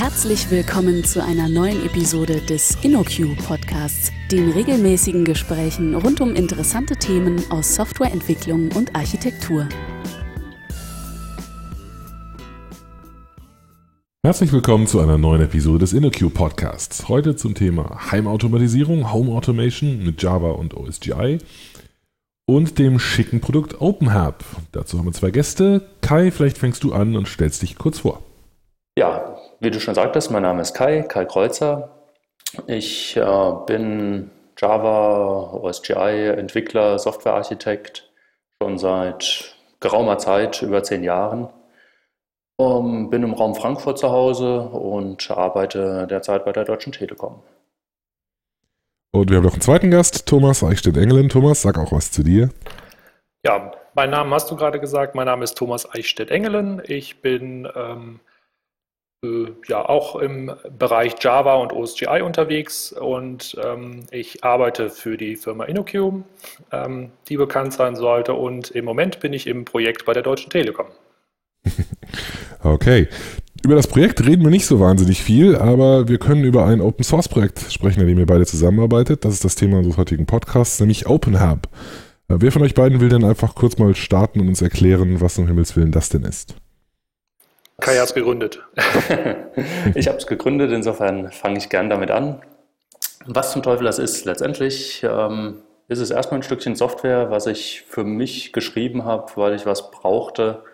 Herzlich 0.00 0.48
willkommen 0.48 1.02
zu 1.02 1.20
einer 1.24 1.48
neuen 1.48 1.84
Episode 1.84 2.40
des 2.40 2.76
InnoQ 2.84 3.36
Podcasts, 3.44 4.12
den 4.30 4.48
regelmäßigen 4.52 5.24
Gesprächen 5.24 5.96
rund 5.96 6.20
um 6.20 6.36
interessante 6.36 6.94
Themen 6.94 7.42
aus 7.50 7.74
Softwareentwicklung 7.74 8.70
und 8.76 8.94
Architektur. 8.94 9.68
Herzlich 14.24 14.52
willkommen 14.52 14.86
zu 14.86 15.00
einer 15.00 15.18
neuen 15.18 15.42
Episode 15.42 15.80
des 15.80 15.92
InnoQ 15.92 16.32
Podcasts. 16.32 17.08
Heute 17.08 17.34
zum 17.34 17.56
Thema 17.56 18.12
Heimautomatisierung, 18.12 19.12
Home 19.12 19.32
Automation 19.32 20.04
mit 20.04 20.22
Java 20.22 20.52
und 20.52 20.74
OSGI 20.74 21.38
und 22.46 22.78
dem 22.78 23.00
schicken 23.00 23.40
Produkt 23.40 23.80
OpenHub. 23.80 24.44
Dazu 24.70 24.96
haben 24.96 25.06
wir 25.06 25.12
zwei 25.12 25.32
Gäste. 25.32 25.88
Kai, 26.02 26.30
vielleicht 26.30 26.58
fängst 26.58 26.84
du 26.84 26.92
an 26.92 27.16
und 27.16 27.26
stellst 27.26 27.62
dich 27.62 27.76
kurz 27.76 27.98
vor. 27.98 28.22
Ja, 28.96 29.37
wie 29.60 29.70
du 29.70 29.80
schon 29.80 29.94
sagtest, 29.94 30.30
mein 30.30 30.42
Name 30.42 30.62
ist 30.62 30.74
Kai, 30.74 31.02
Kai 31.02 31.24
Kreuzer. 31.24 31.90
Ich 32.66 33.16
äh, 33.16 33.52
bin 33.66 34.30
Java, 34.58 35.52
OSGI-Entwickler, 35.52 36.98
Softwarearchitekt 36.98 38.10
schon 38.60 38.78
seit 38.78 39.54
geraumer 39.80 40.18
Zeit, 40.18 40.62
über 40.62 40.82
zehn 40.82 41.04
Jahren. 41.04 41.48
Um, 42.60 43.08
bin 43.08 43.22
im 43.22 43.34
Raum 43.34 43.54
Frankfurt 43.54 43.98
zu 43.98 44.10
Hause 44.10 44.62
und 44.62 45.30
arbeite 45.30 46.08
derzeit 46.08 46.44
bei 46.44 46.50
der 46.50 46.64
Deutschen 46.64 46.92
Telekom. 46.92 47.40
Und 49.12 49.30
wir 49.30 49.36
haben 49.36 49.44
noch 49.44 49.52
einen 49.52 49.60
zweiten 49.60 49.92
Gast, 49.92 50.26
Thomas 50.26 50.64
Eichstätt-Engelen. 50.64 51.28
Thomas, 51.28 51.62
sag 51.62 51.78
auch 51.78 51.92
was 51.92 52.10
zu 52.10 52.24
dir. 52.24 52.50
Ja, 53.46 53.70
mein 53.94 54.10
Name 54.10 54.34
hast 54.34 54.50
du 54.50 54.56
gerade 54.56 54.80
gesagt. 54.80 55.14
Mein 55.14 55.26
Name 55.26 55.44
ist 55.44 55.56
Thomas 55.56 55.88
Eichstätt-Engelen. 55.88 56.82
Ich 56.84 57.22
bin 57.22 57.68
ähm, 57.76 58.18
äh, 58.26 58.27
ja 59.66 59.88
auch 59.88 60.16
im 60.16 60.52
Bereich 60.78 61.14
Java 61.20 61.54
und 61.54 61.72
OSGI 61.72 62.22
unterwegs 62.22 62.92
und 62.92 63.56
ähm, 63.64 64.04
ich 64.12 64.44
arbeite 64.44 64.90
für 64.90 65.16
die 65.16 65.34
Firma 65.34 65.64
InnoQ, 65.64 66.22
ähm, 66.70 67.10
die 67.28 67.36
bekannt 67.36 67.72
sein 67.72 67.96
sollte 67.96 68.34
und 68.34 68.70
im 68.70 68.84
Moment 68.84 69.18
bin 69.18 69.32
ich 69.32 69.48
im 69.48 69.64
Projekt 69.64 70.04
bei 70.04 70.12
der 70.12 70.22
Deutschen 70.22 70.50
Telekom. 70.50 70.86
okay. 72.62 73.08
Über 73.64 73.74
das 73.74 73.88
Projekt 73.88 74.24
reden 74.24 74.44
wir 74.44 74.50
nicht 74.50 74.66
so 74.66 74.78
wahnsinnig 74.78 75.20
viel, 75.20 75.56
aber 75.56 76.06
wir 76.06 76.18
können 76.18 76.44
über 76.44 76.64
ein 76.64 76.80
Open 76.80 77.02
Source 77.02 77.28
Projekt 77.28 77.58
sprechen, 77.72 78.00
an 78.00 78.06
dem 78.06 78.18
ihr 78.20 78.26
beide 78.26 78.46
zusammenarbeitet. 78.46 79.24
Das 79.24 79.34
ist 79.34 79.44
das 79.44 79.56
Thema 79.56 79.78
unseres 79.78 79.96
heutigen 79.96 80.26
Podcasts, 80.26 80.78
nämlich 80.78 81.08
OpenHub. 81.08 81.66
Äh, 82.28 82.36
wer 82.38 82.52
von 82.52 82.62
euch 82.62 82.74
beiden 82.74 83.00
will 83.00 83.08
denn 83.08 83.24
einfach 83.24 83.56
kurz 83.56 83.78
mal 83.78 83.96
starten 83.96 84.38
und 84.38 84.46
uns 84.46 84.62
erklären, 84.62 85.20
was 85.20 85.36
um 85.40 85.48
Himmels 85.48 85.74
Willen 85.74 85.90
das 85.90 86.08
denn 86.08 86.22
ist? 86.22 86.54
Kai 87.80 87.96
hat 87.96 88.08
es 88.08 88.14
gegründet. 88.14 88.64
ich 89.94 90.08
habe 90.08 90.18
es 90.18 90.26
gegründet, 90.26 90.72
insofern 90.72 91.30
fange 91.30 91.58
ich 91.58 91.68
gern 91.68 91.88
damit 91.88 92.10
an. 92.10 92.42
Was 93.26 93.52
zum 93.52 93.62
Teufel 93.62 93.84
das 93.84 93.98
ist, 93.98 94.24
letztendlich 94.24 95.04
ähm, 95.04 95.62
ist 95.86 96.00
es 96.00 96.10
erstmal 96.10 96.40
ein 96.40 96.42
Stückchen 96.42 96.76
Software, 96.76 97.30
was 97.30 97.46
ich 97.46 97.82
für 97.82 98.04
mich 98.04 98.52
geschrieben 98.52 99.04
habe, 99.04 99.30
weil 99.36 99.54
ich 99.54 99.64
was 99.64 99.90
brauchte, 99.90 100.64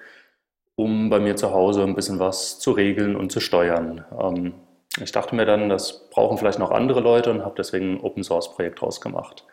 um 0.77 1.11
bei 1.11 1.21
mir 1.21 1.37
zu 1.37 1.53
Hause 1.53 1.83
ein 1.83 1.95
bisschen 1.95 2.19
was 2.19 2.59
zu 2.59 2.73
regeln 2.73 3.17
und 3.17 3.31
zu 3.31 3.41
steuern. 3.41 4.05
Ähm, 4.19 4.55
ich 5.03 5.13
dachte 5.13 5.35
mir 5.35 5.45
dann, 5.45 5.69
das 5.69 6.09
brauchen 6.11 6.39
vielleicht 6.39 6.59
noch 6.59 6.71
andere 6.71 7.01
Leute 7.01 7.31
und 7.31 7.45
habe 7.45 7.55
deswegen 7.59 7.95
ein 7.95 8.01
Open 8.01 8.23
Source 8.23 8.55
Projekt 8.55 8.81
draus 8.81 9.01
gemacht. 9.01 9.45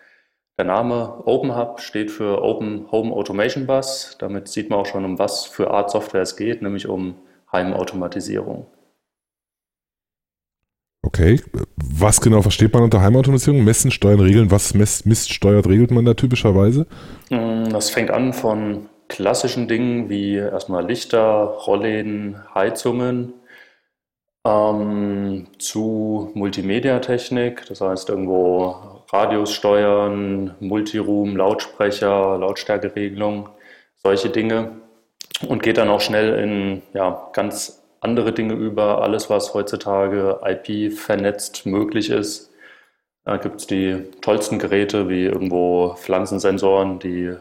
Der 0.58 0.66
Name 0.66 1.24
OpenHub 1.26 1.82
steht 1.82 2.12
für 2.12 2.44
Open 2.44 2.92
Home 2.92 3.12
Automation 3.14 3.66
Bus. 3.66 4.16
Damit 4.20 4.48
sieht 4.48 4.70
man 4.70 4.80
auch 4.80 4.86
schon, 4.86 5.04
um 5.04 5.18
was 5.18 5.46
für 5.46 5.72
Art 5.72 5.90
Software 5.90 6.22
es 6.22 6.36
geht, 6.36 6.62
nämlich 6.62 6.88
um 6.88 7.16
Heimautomatisierung. 7.52 8.68
Okay, 11.04 11.42
was 11.76 12.22
genau 12.22 12.42
versteht 12.42 12.74
man 12.74 12.84
unter 12.84 13.02
Heimautomatisierung? 13.02 13.64
Messen, 13.64 13.92
steuern, 13.92 14.20
regeln. 14.20 14.52
Was 14.52 14.74
misst, 14.74 15.34
steuert, 15.34 15.68
regelt 15.68 15.92
man 15.92 16.06
da 16.06 16.14
typischerweise? 16.14 16.86
Mm, 17.30 17.70
das 17.70 17.90
fängt 17.90 18.12
an 18.12 18.34
von 18.34 18.88
klassischen 19.08 19.68
Dingen 19.68 20.10
wie 20.10 20.36
erstmal 20.36 20.86
Lichter, 20.86 21.22
Rollläden, 21.22 22.38
Heizungen 22.54 23.34
ähm, 24.46 25.48
zu 25.60 26.32
Multimedia-Technik, 26.34 27.66
das 27.68 27.82
heißt 27.82 28.10
irgendwo 28.10 29.04
Radios 29.12 29.52
steuern, 29.52 30.56
Multiroom, 30.60 31.36
Lautsprecher, 31.36 32.38
Lautstärkeregelung, 32.38 33.50
solche 33.98 34.30
Dinge 34.30 34.82
und 35.48 35.64
geht 35.64 35.78
dann 35.78 35.90
auch 35.90 36.02
schnell 36.02 36.40
in 36.40 36.82
ja, 36.94 37.30
ganz 37.34 37.82
andere 38.00 38.34
Dinge 38.34 38.54
über. 38.54 39.02
Alles, 39.02 39.30
was 39.30 39.54
heutzutage 39.54 40.40
IP 40.44 40.94
vernetzt 40.94 41.66
möglich 41.66 42.10
ist. 42.10 42.52
Da 43.24 43.38
gibt 43.38 43.62
es 43.62 43.68
die 43.68 43.98
tollsten 44.22 44.58
Geräte 44.58 45.08
wie 45.08 45.26
irgendwo 45.26 45.96
Pflanzensensoren, 45.96 46.98
die 46.98 47.26
äh, 47.26 47.38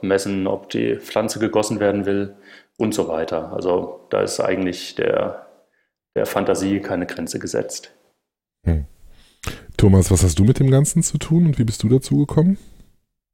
messen, 0.00 0.46
ob 0.46 0.70
die 0.70 0.96
Pflanze 0.96 1.40
gegossen 1.40 1.80
werden 1.80 2.06
will 2.06 2.36
und 2.76 2.94
so 2.94 3.08
weiter. 3.08 3.52
Also 3.52 4.06
da 4.10 4.22
ist 4.22 4.38
eigentlich 4.38 4.94
der, 4.94 5.46
der 6.14 6.24
Fantasie 6.24 6.80
keine 6.80 7.06
Grenze 7.06 7.40
gesetzt. 7.40 7.92
Hm. 8.64 8.86
Thomas, 9.76 10.10
was 10.10 10.22
hast 10.22 10.38
du 10.38 10.44
mit 10.44 10.60
dem 10.60 10.70
Ganzen 10.70 11.02
zu 11.02 11.18
tun 11.18 11.46
und 11.46 11.58
wie 11.58 11.64
bist 11.64 11.82
du 11.82 11.88
dazu 11.88 12.18
gekommen? 12.18 12.56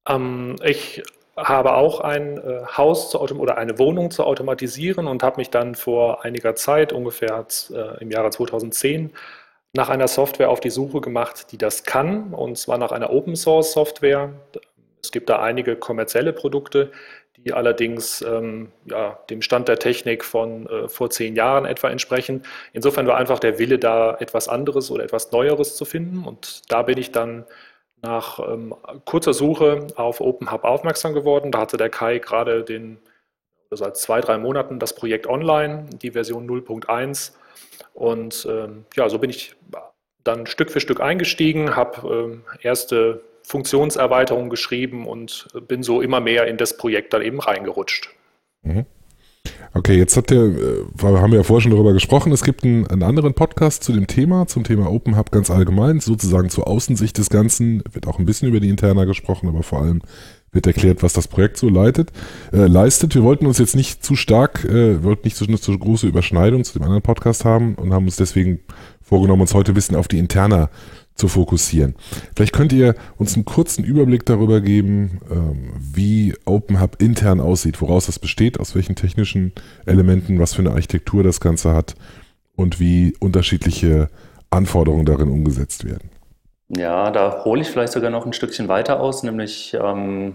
Ähm, 0.09 0.57
ich 0.65 1.03
habe 1.37 1.75
auch 1.75 2.00
ein 2.00 2.39
äh, 2.39 2.65
Haus 2.77 3.11
zu 3.11 3.21
oder 3.21 3.59
eine 3.59 3.78
Wohnung 3.78 4.11
zu 4.11 4.25
automatisieren 4.25 5.06
und 5.06 5.22
habe 5.22 5.39
mich 5.39 5.50
dann 5.50 5.75
vor 5.75 6.25
einiger 6.25 6.55
Zeit, 6.55 6.93
ungefähr 6.93 7.47
äh, 7.71 8.00
im 8.00 8.11
Jahre 8.11 8.31
2010, 8.31 9.11
nach 9.73 9.89
einer 9.89 10.09
Software 10.09 10.50
auf 10.50 10.61
die 10.61 10.71
Suche 10.71 11.00
gemacht, 11.00 11.50
die 11.50 11.59
das 11.59 11.83
kann, 11.83 12.33
und 12.33 12.56
zwar 12.56 12.78
nach 12.78 12.93
einer 12.93 13.11
Open 13.12 13.34
Source 13.34 13.73
Software. 13.73 14.33
Es 15.03 15.11
gibt 15.11 15.28
da 15.28 15.41
einige 15.43 15.77
kommerzielle 15.77 16.33
Produkte, 16.33 16.93
die 17.37 17.53
allerdings 17.53 18.23
ähm, 18.23 18.71
ja, 18.87 19.19
dem 19.28 19.43
Stand 19.43 19.69
der 19.69 19.78
Technik 19.78 20.25
von 20.25 20.67
äh, 20.67 20.89
vor 20.89 21.11
zehn 21.11 21.34
Jahren 21.34 21.65
etwa 21.65 21.91
entsprechen. 21.91 22.44
Insofern 22.73 23.06
war 23.06 23.17
einfach 23.17 23.41
der 23.41 23.59
Wille 23.59 23.78
da, 23.78 24.17
etwas 24.21 24.49
anderes 24.49 24.91
oder 24.91 25.03
etwas 25.03 25.33
Neueres 25.33 25.77
zu 25.77 25.84
finden. 25.84 26.25
Und 26.25 26.62
da 26.71 26.83
bin 26.83 26.97
ich 26.97 27.11
dann 27.11 27.44
nach 28.05 28.39
ähm, 28.39 28.75
kurzer 29.05 29.33
Suche 29.33 29.87
auf 29.97 30.21
OpenHub 30.21 30.65
aufmerksam 30.65 31.15
geworden. 31.15 31.51
Da 31.51 31.61
hatte 31.61 31.77
der 31.77 31.89
Kai 31.89 32.19
gerade 32.19 32.63
den, 32.63 32.99
seit 33.71 33.97
zwei, 33.97 34.21
drei 34.21 34.39
Monaten 34.39 34.79
das 34.79 34.95
Projekt 34.95 35.27
online, 35.27 35.87
die 36.03 36.11
Version 36.11 36.49
0.1. 36.49 37.33
Und 37.95 38.47
ähm, 38.49 38.85
ja, 38.95 39.09
so 39.09 39.19
bin 39.19 39.31
ich 39.31 39.57
dann 40.23 40.47
Stück 40.47 40.71
für 40.71 40.81
Stück 40.81 41.01
eingestiegen, 41.01 41.77
habe 41.77 42.09
ähm, 42.15 42.43
erste 42.61 43.23
Funktionserweiterungen 43.43 44.51
geschrieben 44.51 45.07
und 45.07 45.49
bin 45.67 45.83
so 45.83 46.01
immer 46.01 46.21
mehr 46.21 46.47
in 46.47 46.57
das 46.57 46.77
Projekt 46.77 47.13
dann 47.13 47.23
eben 47.23 47.41
reingerutscht. 47.41 48.11
Mhm. 48.63 48.87
Okay, 49.77 49.99
jetzt 49.99 50.16
habt 50.16 50.31
ihr, 50.31 50.44
äh, 50.44 51.03
haben 51.03 51.32
wir 51.32 51.38
ja 51.38 51.43
vorher 51.43 51.62
schon 51.62 51.72
darüber 51.72 51.93
gesprochen, 51.93 52.31
es 52.31 52.44
gibt 52.44 52.62
einen, 52.62 52.87
einen, 52.87 53.03
anderen 53.03 53.34
Podcast 53.34 53.82
zu 53.82 53.93
dem 53.93 54.06
Thema, 54.06 54.47
zum 54.47 54.62
Thema 54.62 54.88
Open 54.88 55.16
Hub 55.16 55.32
ganz 55.32 55.50
allgemein, 55.50 55.99
sozusagen 55.99 56.49
zur 56.49 56.69
Außensicht 56.69 57.19
des 57.19 57.28
Ganzen, 57.28 57.82
wird 57.93 58.06
auch 58.06 58.21
ein 58.21 58.25
bisschen 58.25 58.49
über 58.49 58.60
die 58.60 58.69
Interna 58.69 59.05
gesprochen, 59.05 59.49
aber 59.49 59.65
vor 59.65 59.82
allem 59.82 60.00
wird 60.53 60.69
erklärt, 60.69 61.03
was 61.03 61.12
das 61.12 61.27
Projekt 61.27 61.56
so 61.56 61.69
leitet, 61.69 62.12
äh, 62.53 62.66
leistet. 62.66 63.16
Wir 63.16 63.25
wollten 63.25 63.47
uns 63.47 63.59
jetzt 63.59 63.75
nicht 63.75 64.05
zu 64.05 64.15
stark, 64.15 64.65
äh, 64.65 65.03
wollten 65.03 65.22
nicht 65.25 65.37
so 65.37 65.44
eine 65.44 65.56
so 65.56 65.76
große 65.76 66.06
Überschneidung 66.06 66.62
zu 66.62 66.75
dem 66.75 66.84
anderen 66.84 67.03
Podcast 67.03 67.44
haben 67.44 67.75
und 67.75 67.93
haben 67.93 68.05
uns 68.05 68.15
deswegen 68.15 68.61
vorgenommen, 69.03 69.43
uns 69.43 69.55
heute 69.55 69.72
ein 69.72 69.75
bisschen 69.75 69.97
auf 69.97 70.06
die 70.06 70.21
Interna 70.21 70.71
zu 71.15 71.29
fokussieren. 71.29 71.95
Vielleicht 72.35 72.53
könnt 72.53 72.73
ihr 72.73 72.95
uns 73.17 73.35
einen 73.35 73.45
kurzen 73.45 73.85
Überblick 73.85 74.27
darüber 74.27 74.61
geben, 74.61 75.21
ähm, 75.31 75.73
wie 75.79 76.35
OpenHub 76.45 77.01
intern 77.01 77.41
aussieht, 77.41 77.81
woraus 77.81 78.07
das 78.07 78.19
besteht, 78.19 78.59
aus 78.59 78.75
welchen 78.75 78.97
technischen 78.97 79.53
Elementen, 79.87 80.41
was 80.41 80.55
für 80.55 80.63
eine 80.63 80.73
Architektur 80.73 81.23
das 81.23 81.41
Ganze 81.41 81.73
hat 81.73 81.95
und 82.57 82.81
wie 82.81 83.15
unterschiedliche 83.21 84.09
Anforderungen 84.50 85.06
darin 85.06 85.31
umgesetzt 85.31 85.85
werden. 85.85 86.11
Ja, 86.69 87.11
da 87.11 87.44
hole 87.44 87.61
ich 87.61 87.69
vielleicht 87.69 87.93
sogar 87.93 88.11
noch 88.11 88.27
ein 88.27 88.33
Stückchen 88.33 88.69
weiter 88.69 89.00
aus, 89.00 89.23
nämlich 89.23 89.77
ähm, 89.81 90.35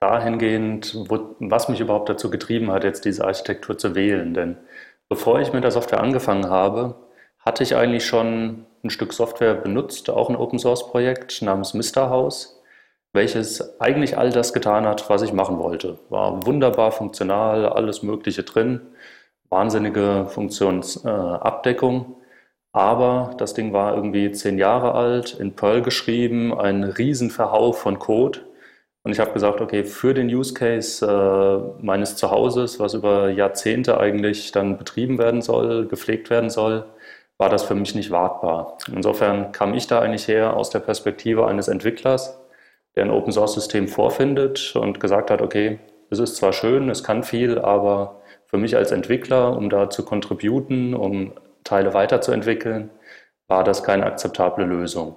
dahingehend, 0.00 0.96
wo, 1.08 1.34
was 1.40 1.68
mich 1.68 1.80
überhaupt 1.80 2.08
dazu 2.08 2.30
getrieben 2.30 2.70
hat, 2.70 2.84
jetzt 2.84 3.04
diese 3.04 3.24
Architektur 3.24 3.78
zu 3.78 3.94
wählen. 3.94 4.34
Denn 4.34 4.56
bevor 5.08 5.40
ich 5.40 5.52
mit 5.52 5.64
der 5.64 5.70
Software 5.70 6.00
angefangen 6.00 6.48
habe, 6.48 6.96
hatte 7.44 7.62
ich 7.62 7.76
eigentlich 7.76 8.06
schon 8.06 8.66
ein 8.82 8.90
Stück 8.90 9.12
Software 9.12 9.54
benutzt, 9.54 10.10
auch 10.10 10.28
ein 10.30 10.36
Open 10.36 10.58
Source 10.58 10.88
Projekt 10.88 11.42
namens 11.42 11.74
Mr. 11.74 12.08
House, 12.10 12.62
welches 13.12 13.80
eigentlich 13.80 14.18
all 14.18 14.30
das 14.30 14.52
getan 14.52 14.86
hat, 14.86 15.08
was 15.10 15.22
ich 15.22 15.32
machen 15.32 15.58
wollte. 15.58 15.98
War 16.10 16.46
wunderbar 16.46 16.90
funktional, 16.92 17.66
alles 17.68 18.02
Mögliche 18.02 18.42
drin, 18.42 18.80
wahnsinnige 19.50 20.26
Funktionsabdeckung. 20.28 22.00
Äh, 22.02 22.24
aber 22.72 23.34
das 23.38 23.54
Ding 23.54 23.72
war 23.72 23.94
irgendwie 23.94 24.32
zehn 24.32 24.58
Jahre 24.58 24.94
alt, 24.94 25.34
in 25.38 25.54
Perl 25.54 25.82
geschrieben, 25.82 26.52
ein 26.58 26.82
Riesenverhau 26.84 27.72
von 27.72 27.98
Code, 28.00 28.40
Und 29.04 29.12
ich 29.12 29.20
habe 29.20 29.32
gesagt, 29.32 29.60
okay, 29.60 29.84
für 29.84 30.14
den 30.14 30.28
Use 30.28 30.54
Case 30.54 31.06
äh, 31.06 31.84
meines 31.84 32.16
Zuhauses, 32.16 32.80
was 32.80 32.94
über 32.94 33.28
Jahrzehnte 33.30 33.98
eigentlich 34.00 34.50
dann 34.52 34.78
betrieben 34.78 35.18
werden 35.18 35.42
soll, 35.42 35.86
gepflegt 35.86 36.30
werden 36.30 36.50
soll, 36.50 36.86
war 37.38 37.48
das 37.48 37.64
für 37.64 37.74
mich 37.74 37.94
nicht 37.94 38.10
wartbar. 38.10 38.78
Insofern 38.92 39.52
kam 39.52 39.74
ich 39.74 39.86
da 39.86 40.00
eigentlich 40.00 40.28
her 40.28 40.56
aus 40.56 40.70
der 40.70 40.80
Perspektive 40.80 41.46
eines 41.46 41.68
Entwicklers, 41.68 42.38
der 42.94 43.04
ein 43.04 43.10
Open 43.10 43.32
Source 43.32 43.54
System 43.54 43.88
vorfindet 43.88 44.76
und 44.76 45.00
gesagt 45.00 45.30
hat, 45.30 45.42
okay, 45.42 45.80
es 46.10 46.18
ist 46.18 46.36
zwar 46.36 46.52
schön, 46.52 46.90
es 46.90 47.02
kann 47.02 47.24
viel, 47.24 47.58
aber 47.58 48.20
für 48.46 48.56
mich 48.56 48.76
als 48.76 48.92
Entwickler, 48.92 49.56
um 49.56 49.68
da 49.68 49.90
zu 49.90 50.04
contributen, 50.04 50.94
um 50.94 51.32
Teile 51.64 51.92
weiterzuentwickeln, 51.94 52.90
war 53.48 53.64
das 53.64 53.82
keine 53.82 54.06
akzeptable 54.06 54.64
Lösung. 54.64 55.16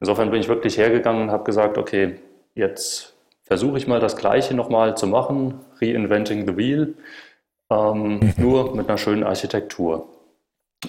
Insofern 0.00 0.30
bin 0.30 0.40
ich 0.40 0.48
wirklich 0.48 0.78
hergegangen 0.78 1.22
und 1.22 1.30
habe 1.32 1.44
gesagt, 1.44 1.76
okay, 1.76 2.20
jetzt 2.54 3.16
versuche 3.42 3.78
ich 3.78 3.86
mal 3.86 4.00
das 4.00 4.16
Gleiche 4.16 4.54
nochmal 4.54 4.96
zu 4.96 5.06
machen, 5.06 5.60
Reinventing 5.80 6.46
the 6.46 6.56
Wheel, 6.56 6.94
ähm, 7.70 8.20
mhm. 8.20 8.34
nur 8.36 8.76
mit 8.76 8.88
einer 8.88 8.98
schönen 8.98 9.24
Architektur. 9.24 10.08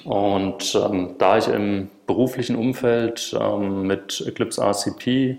Und 0.04 0.76
ähm, 0.76 1.16
da 1.18 1.38
ich 1.38 1.48
im 1.48 1.90
beruflichen 2.06 2.56
Umfeld 2.56 3.36
ähm, 3.40 3.88
mit 3.88 4.24
Eclipse 4.28 4.62
RCP, 4.62 5.38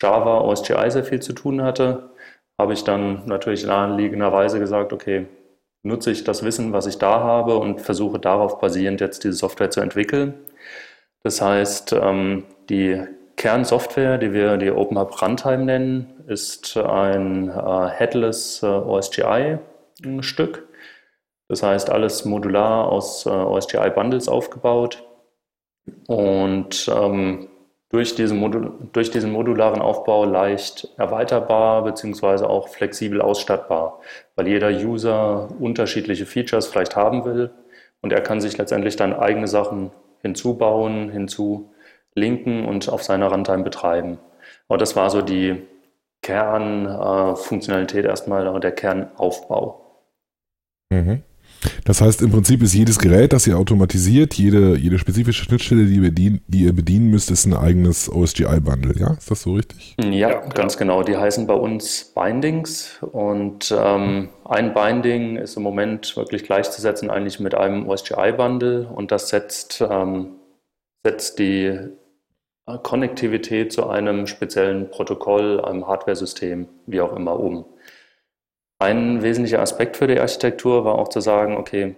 Java, 0.00 0.40
OSGI 0.40 0.90
sehr 0.90 1.04
viel 1.04 1.20
zu 1.20 1.34
tun 1.34 1.62
hatte, 1.62 2.10
habe 2.58 2.72
ich 2.72 2.84
dann 2.84 3.26
natürlich 3.26 3.66
naheliegenderweise 3.66 4.58
gesagt, 4.58 4.92
okay, 4.92 5.26
nutze 5.82 6.10
ich 6.10 6.24
das 6.24 6.44
Wissen, 6.44 6.72
was 6.72 6.86
ich 6.86 6.98
da 6.98 7.20
habe 7.20 7.58
und 7.58 7.80
versuche 7.80 8.18
darauf 8.18 8.60
basierend 8.60 9.00
jetzt 9.00 9.24
diese 9.24 9.34
Software 9.34 9.70
zu 9.70 9.80
entwickeln. 9.80 10.34
Das 11.22 11.40
heißt, 11.40 11.92
ähm, 11.92 12.44
die 12.68 13.02
Kernsoftware, 13.36 14.18
die 14.18 14.32
wir 14.32 14.56
die 14.56 14.70
OpenHub 14.70 15.20
Runtime 15.20 15.64
nennen, 15.64 16.24
ist 16.28 16.76
ein 16.76 17.48
äh, 17.48 17.88
Headless 17.88 18.62
äh, 18.62 18.66
OSGI-Stück. 18.66 20.68
Das 21.52 21.62
heißt, 21.62 21.90
alles 21.90 22.24
modular 22.24 22.88
aus 22.88 23.26
äh, 23.26 23.28
OSGI-Bundles 23.28 24.26
aufgebaut. 24.26 25.06
Und 26.06 26.90
ähm, 26.90 27.50
durch, 27.90 28.14
diesen 28.14 28.38
Modul 28.38 28.72
durch 28.94 29.10
diesen 29.10 29.30
modularen 29.30 29.82
Aufbau 29.82 30.24
leicht 30.24 30.88
erweiterbar 30.96 31.84
bzw. 31.84 32.46
auch 32.46 32.68
flexibel 32.68 33.20
ausstattbar, 33.20 34.00
weil 34.34 34.48
jeder 34.48 34.70
User 34.70 35.50
unterschiedliche 35.60 36.24
Features 36.24 36.68
vielleicht 36.68 36.96
haben 36.96 37.26
will 37.26 37.50
und 38.00 38.14
er 38.14 38.22
kann 38.22 38.40
sich 38.40 38.56
letztendlich 38.56 38.96
dann 38.96 39.12
eigene 39.12 39.46
Sachen 39.46 39.90
hinzubauen, 40.22 41.10
hinzu 41.10 41.70
linken 42.14 42.64
und 42.64 42.88
auf 42.88 43.02
seiner 43.02 43.30
Runtime 43.30 43.62
betreiben. 43.62 44.18
Aber 44.68 44.78
das 44.78 44.96
war 44.96 45.10
so 45.10 45.20
die 45.20 45.60
Kernfunktionalität 46.22 48.06
äh, 48.06 48.08
erstmal, 48.08 48.58
der 48.58 48.72
Kernaufbau. 48.72 50.00
Mhm. 50.90 51.22
Das 51.84 52.00
heißt, 52.00 52.22
im 52.22 52.30
Prinzip 52.30 52.62
ist 52.62 52.74
jedes 52.74 52.98
Gerät, 52.98 53.32
das 53.32 53.46
ihr 53.46 53.58
automatisiert, 53.58 54.34
jede, 54.34 54.76
jede 54.76 54.98
spezifische 54.98 55.44
Schnittstelle, 55.44 55.86
die 55.86 55.96
ihr, 55.96 56.02
bedienen, 56.02 56.40
die 56.46 56.64
ihr 56.64 56.72
bedienen 56.72 57.10
müsst, 57.10 57.30
ist 57.30 57.46
ein 57.46 57.54
eigenes 57.54 58.10
OSGI-Bundle, 58.10 58.94
ja? 58.98 59.12
Ist 59.14 59.30
das 59.30 59.42
so 59.42 59.54
richtig? 59.54 59.96
Ja, 60.00 60.30
ja, 60.30 60.40
ganz 60.48 60.76
genau. 60.76 61.02
Die 61.02 61.16
heißen 61.16 61.46
bei 61.46 61.54
uns 61.54 62.12
Bindings 62.14 62.98
und 63.00 63.74
ähm, 63.76 64.28
ein 64.44 64.74
Binding 64.74 65.36
ist 65.36 65.56
im 65.56 65.62
Moment 65.62 66.16
wirklich 66.16 66.44
gleichzusetzen 66.44 67.10
eigentlich 67.10 67.40
mit 67.40 67.54
einem 67.54 67.88
OSGI-Bundle 67.88 68.88
und 68.88 69.10
das 69.10 69.28
setzt, 69.28 69.84
ähm, 69.88 70.36
setzt 71.04 71.38
die 71.38 71.78
Konnektivität 72.82 73.72
zu 73.72 73.88
einem 73.88 74.26
speziellen 74.26 74.88
Protokoll, 74.90 75.60
einem 75.60 75.86
Hardware-System, 75.86 76.68
wie 76.86 77.00
auch 77.00 77.14
immer, 77.16 77.38
um. 77.38 77.64
Ein 78.82 79.22
wesentlicher 79.22 79.60
Aspekt 79.60 79.96
für 79.96 80.08
die 80.08 80.18
Architektur 80.18 80.84
war 80.84 80.96
auch 80.96 81.06
zu 81.06 81.20
sagen, 81.20 81.56
okay, 81.56 81.94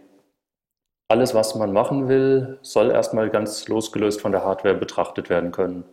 alles, 1.09 1.35
was 1.35 1.55
man 1.55 1.73
machen 1.73 2.09
will, 2.11 2.59
soll 2.61 2.91
erstmal 2.91 3.31
ganz 3.31 3.67
losgelöst 3.69 4.21
von 4.21 4.33
der 4.33 4.45
Hardware 4.45 4.75
betrachtet 4.75 5.31
werden 5.31 5.51
können. 5.51 5.85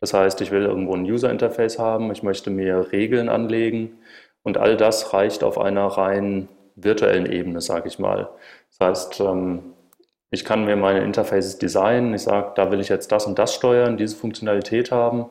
Das 0.00 0.14
heißt, 0.14 0.40
ich 0.40 0.50
will 0.50 0.62
irgendwo 0.62 0.94
ein 0.94 1.04
User-Interface 1.04 1.78
haben, 1.78 2.10
ich 2.12 2.22
möchte 2.22 2.48
mir 2.48 2.92
Regeln 2.92 3.28
anlegen 3.28 3.98
und 4.42 4.56
all 4.56 4.78
das 4.78 5.12
reicht 5.12 5.44
auf 5.44 5.58
einer 5.58 5.84
rein 5.84 6.48
virtuellen 6.76 7.26
Ebene, 7.30 7.60
sage 7.60 7.88
ich 7.88 7.98
mal. 7.98 8.30
Das 8.70 8.88
heißt, 8.88 9.20
ähm, 9.20 9.74
ich 10.30 10.46
kann 10.46 10.64
mir 10.64 10.76
meine 10.76 11.00
Interfaces 11.04 11.58
designen. 11.58 12.14
Ich 12.14 12.22
sage, 12.22 12.52
da 12.54 12.70
will 12.70 12.80
ich 12.80 12.88
jetzt 12.88 13.12
das 13.12 13.26
und 13.26 13.38
das 13.38 13.54
steuern, 13.54 13.98
diese 13.98 14.16
Funktionalität 14.16 14.92
haben, 14.92 15.26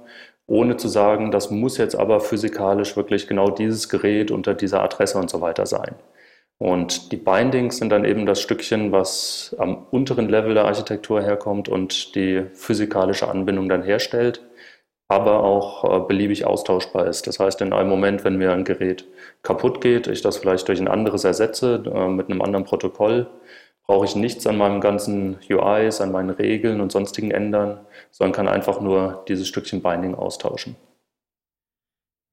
ohne 0.48 0.78
zu 0.78 0.88
sagen, 0.88 1.32
das 1.32 1.52
muss 1.52 1.78
jetzt 1.78 1.96
aber 1.96 2.22
physikalisch 2.22 2.96
wirklich 2.96 3.28
genau 3.28 3.50
dieses 3.50 3.90
Gerät 3.90 4.32
unter 4.32 4.54
dieser 4.54 4.82
Adresse 4.82 5.18
und 5.18 5.30
so 5.30 5.42
weiter 5.42 5.66
sein. 5.66 5.96
Und 6.60 7.12
die 7.12 7.18
Bindings 7.18 7.78
sind 7.78 7.90
dann 7.90 8.06
eben 8.06 8.26
das 8.26 8.42
Stückchen, 8.42 8.92
was 8.92 9.56
am 9.60 9.86
unteren 9.92 10.28
Level 10.28 10.56
der 10.56 10.66
Architektur 10.66 11.22
herkommt 11.22 11.70
und 11.70 12.16
die 12.16 12.46
physikalische 12.54 13.28
Anbindung 13.30 13.70
dann 13.70 13.84
herstellt, 13.84 14.42
aber 15.08 15.44
auch 15.44 15.84
äh, 15.84 16.08
beliebig 16.08 16.46
austauschbar 16.46 17.08
ist. 17.08 17.28
Das 17.28 17.40
heißt, 17.40 17.62
in 17.62 17.74
einem 17.74 17.90
Moment, 17.90 18.24
wenn 18.24 18.38
mir 18.38 18.54
ein 18.54 18.64
Gerät 18.64 19.06
kaputt 19.44 19.82
geht, 19.82 20.08
ich 20.08 20.22
das 20.22 20.38
vielleicht 20.38 20.68
durch 20.68 20.80
ein 20.80 20.88
anderes 20.88 21.24
ersetze, 21.26 21.84
äh, 21.94 22.08
mit 22.08 22.30
einem 22.30 22.42
anderen 22.42 22.66
Protokoll, 22.66 23.28
brauche 23.88 24.06
ich 24.06 24.16
nichts 24.16 24.46
an 24.46 24.58
meinem 24.58 24.82
ganzen 24.82 25.38
UIs, 25.50 26.02
an 26.02 26.12
meinen 26.12 26.30
Regeln 26.30 26.82
und 26.82 26.92
sonstigen 26.92 27.32
ändern, 27.32 27.80
sondern 28.12 28.34
kann 28.34 28.48
einfach 28.48 28.82
nur 28.82 29.24
dieses 29.28 29.48
Stückchen 29.48 29.82
Binding 29.82 30.14
austauschen. 30.14 30.76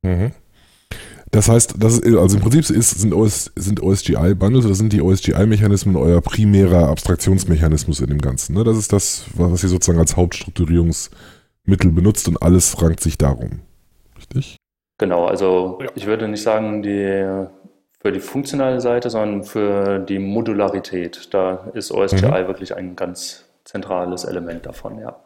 Mhm. 0.03 0.33
Das 1.31 1.49
heißt, 1.49 1.75
das 1.79 1.99
ist, 1.99 2.17
also 2.17 2.37
im 2.37 2.43
Prinzip 2.43 2.77
ist, 2.77 2.91
sind, 2.91 3.13
OS, 3.13 3.51
sind 3.57 3.83
OSGI-Bundles 3.83 4.67
oder 4.67 4.75
sind 4.75 4.93
die 4.93 5.03
OSGI-Mechanismen 5.03 5.97
euer 5.97 6.21
primärer 6.21 6.89
Abstraktionsmechanismus 6.89 8.01
in 8.01 8.07
dem 8.07 8.21
Ganzen. 8.21 8.55
Ne? 8.55 8.63
Das 8.63 8.77
ist 8.77 8.93
das, 8.93 9.25
was 9.35 9.63
ihr 9.65 9.69
sozusagen 9.69 9.99
als 9.99 10.17
Hauptstrukturierungsmittel 10.17 11.91
benutzt 11.91 12.29
und 12.29 12.41
alles 12.41 12.81
rankt 12.81 13.01
sich 13.01 13.19
darum. 13.19 13.63
Richtig? 14.17 14.57
Genau, 14.99 15.25
also 15.25 15.79
ja. 15.83 15.89
ich 15.97 16.07
würde 16.07 16.29
nicht 16.29 16.43
sagen, 16.43 16.83
die 16.83 17.47
für 18.05 18.13
die 18.13 18.21
funktionale 18.21 18.83
Seite, 18.83 19.09
sondern 19.09 19.45
für 19.45 19.99
die 19.99 20.19
Modularität. 20.19 21.33
Da 21.33 21.71
ist 21.73 21.91
OSGI 21.91 22.27
mhm. 22.27 22.47
wirklich 22.47 22.77
ein 22.77 22.97
ganz 22.97 23.47
zentrales 23.65 24.25
Element 24.25 24.67
davon, 24.67 24.99
ja. 24.99 25.17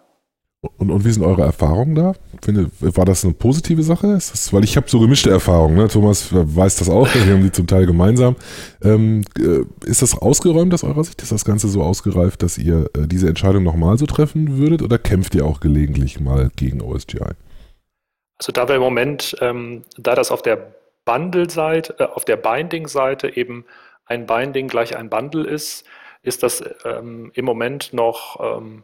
Und, 0.76 0.90
und 0.90 1.04
wie 1.04 1.10
sind 1.10 1.24
eure 1.24 1.42
Erfahrungen 1.42 1.96
da? 1.96 2.12
Finde, 2.40 2.70
war 2.80 3.04
das 3.04 3.24
eine 3.24 3.34
positive 3.34 3.82
Sache? 3.82 4.12
Das, 4.12 4.52
weil 4.52 4.62
ich 4.62 4.76
habe 4.76 4.88
so 4.88 5.00
gemischte 5.00 5.30
Erfahrungen. 5.30 5.76
Ne? 5.76 5.88
Thomas 5.88 6.28
weiß 6.30 6.76
das 6.76 6.88
auch, 6.88 7.12
wir 7.14 7.32
haben 7.32 7.42
die 7.42 7.50
zum 7.50 7.66
Teil 7.66 7.84
gemeinsam. 7.84 8.36
Ähm, 8.82 9.24
äh, 9.36 9.64
ist 9.84 10.02
das 10.02 10.16
ausgeräumt 10.16 10.72
aus 10.72 10.84
eurer 10.84 11.02
Sicht? 11.02 11.20
Ist 11.20 11.32
das 11.32 11.44
Ganze 11.44 11.66
so 11.66 11.82
ausgereift, 11.82 12.44
dass 12.44 12.58
ihr 12.58 12.90
äh, 12.96 13.08
diese 13.08 13.28
Entscheidung 13.28 13.64
nochmal 13.64 13.98
so 13.98 14.06
treffen 14.06 14.56
würdet 14.56 14.82
oder 14.82 14.98
kämpft 14.98 15.34
ihr 15.34 15.46
auch 15.46 15.58
gelegentlich 15.58 16.20
mal 16.20 16.50
gegen 16.54 16.80
OSGI? 16.80 17.34
Also 18.38 18.52
da 18.52 18.68
wir 18.68 18.76
im 18.76 18.82
Moment, 18.82 19.36
ähm, 19.40 19.82
da 19.96 20.14
das 20.14 20.30
auf 20.30 20.42
der 20.42 20.77
Bundle-Seite, 21.08 21.96
äh, 21.98 22.04
auf 22.04 22.26
der 22.26 22.36
Binding-Seite 22.36 23.34
eben 23.34 23.64
ein 24.04 24.26
Binding 24.26 24.68
gleich 24.68 24.94
ein 24.94 25.08
Bundle 25.08 25.46
ist, 25.46 25.86
ist 26.22 26.42
das 26.42 26.62
ähm, 26.84 27.30
im 27.34 27.44
Moment 27.46 27.94
noch 27.94 28.38
ähm, 28.40 28.82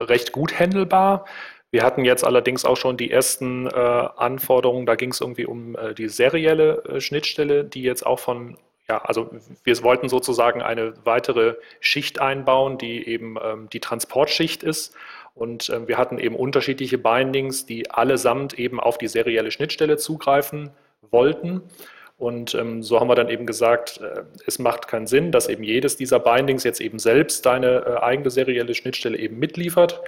recht 0.00 0.32
gut 0.32 0.58
handelbar. 0.58 1.26
Wir 1.70 1.84
hatten 1.84 2.04
jetzt 2.04 2.24
allerdings 2.24 2.64
auch 2.64 2.76
schon 2.76 2.96
die 2.96 3.12
ersten 3.12 3.68
äh, 3.68 3.70
Anforderungen, 3.70 4.84
da 4.84 4.96
ging 4.96 5.12
es 5.12 5.20
irgendwie 5.20 5.46
um 5.46 5.76
äh, 5.76 5.94
die 5.94 6.08
serielle 6.08 6.82
äh, 6.84 7.00
Schnittstelle, 7.00 7.62
die 7.62 7.82
jetzt 7.82 8.04
auch 8.04 8.18
von, 8.18 8.56
ja, 8.88 8.98
also 9.02 9.30
wir 9.62 9.82
wollten 9.84 10.08
sozusagen 10.08 10.62
eine 10.62 10.94
weitere 11.04 11.54
Schicht 11.78 12.20
einbauen, 12.20 12.78
die 12.78 13.06
eben 13.06 13.36
ähm, 13.40 13.68
die 13.72 13.78
Transportschicht 13.78 14.64
ist. 14.64 14.96
Und 15.36 15.70
ähm, 15.70 15.86
wir 15.86 15.98
hatten 15.98 16.18
eben 16.18 16.34
unterschiedliche 16.34 16.98
Bindings, 16.98 17.64
die 17.64 17.88
allesamt 17.92 18.58
eben 18.58 18.80
auf 18.80 18.98
die 18.98 19.06
serielle 19.06 19.52
Schnittstelle 19.52 19.96
zugreifen 19.96 20.70
wollten. 21.10 21.62
Und 22.18 22.54
ähm, 22.54 22.82
so 22.82 23.00
haben 23.00 23.08
wir 23.08 23.14
dann 23.14 23.30
eben 23.30 23.46
gesagt, 23.46 24.00
äh, 24.02 24.24
es 24.46 24.58
macht 24.58 24.88
keinen 24.88 25.06
Sinn, 25.06 25.32
dass 25.32 25.48
eben 25.48 25.62
jedes 25.62 25.96
dieser 25.96 26.20
Bindings 26.20 26.64
jetzt 26.64 26.80
eben 26.80 26.98
selbst 26.98 27.46
deine 27.46 27.84
äh, 27.86 27.96
eigene 28.02 28.30
serielle 28.30 28.74
Schnittstelle 28.74 29.16
eben 29.16 29.38
mitliefert, 29.38 30.02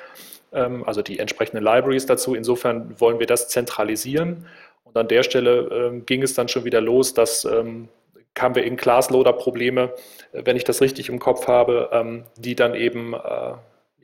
ähm, 0.52 0.84
also 0.84 1.00
die 1.00 1.18
entsprechenden 1.18 1.64
Libraries 1.64 2.04
dazu. 2.04 2.34
Insofern 2.34 3.00
wollen 3.00 3.18
wir 3.18 3.26
das 3.26 3.48
zentralisieren. 3.48 4.46
Und 4.84 4.94
an 4.98 5.08
der 5.08 5.22
Stelle 5.22 5.68
ähm, 5.72 6.04
ging 6.04 6.22
es 6.22 6.34
dann 6.34 6.48
schon 6.48 6.66
wieder 6.66 6.82
los, 6.82 7.14
dass 7.14 7.46
ähm, 7.46 7.88
kamen 8.34 8.54
wir 8.54 8.64
in 8.64 8.76
Classloader-Probleme, 8.76 9.94
äh, 10.32 10.42
wenn 10.44 10.56
ich 10.56 10.64
das 10.64 10.82
richtig 10.82 11.08
im 11.08 11.18
Kopf 11.18 11.48
habe, 11.48 11.88
ähm, 11.92 12.24
die 12.36 12.54
dann 12.54 12.74
eben 12.74 13.14
äh, 13.14 13.54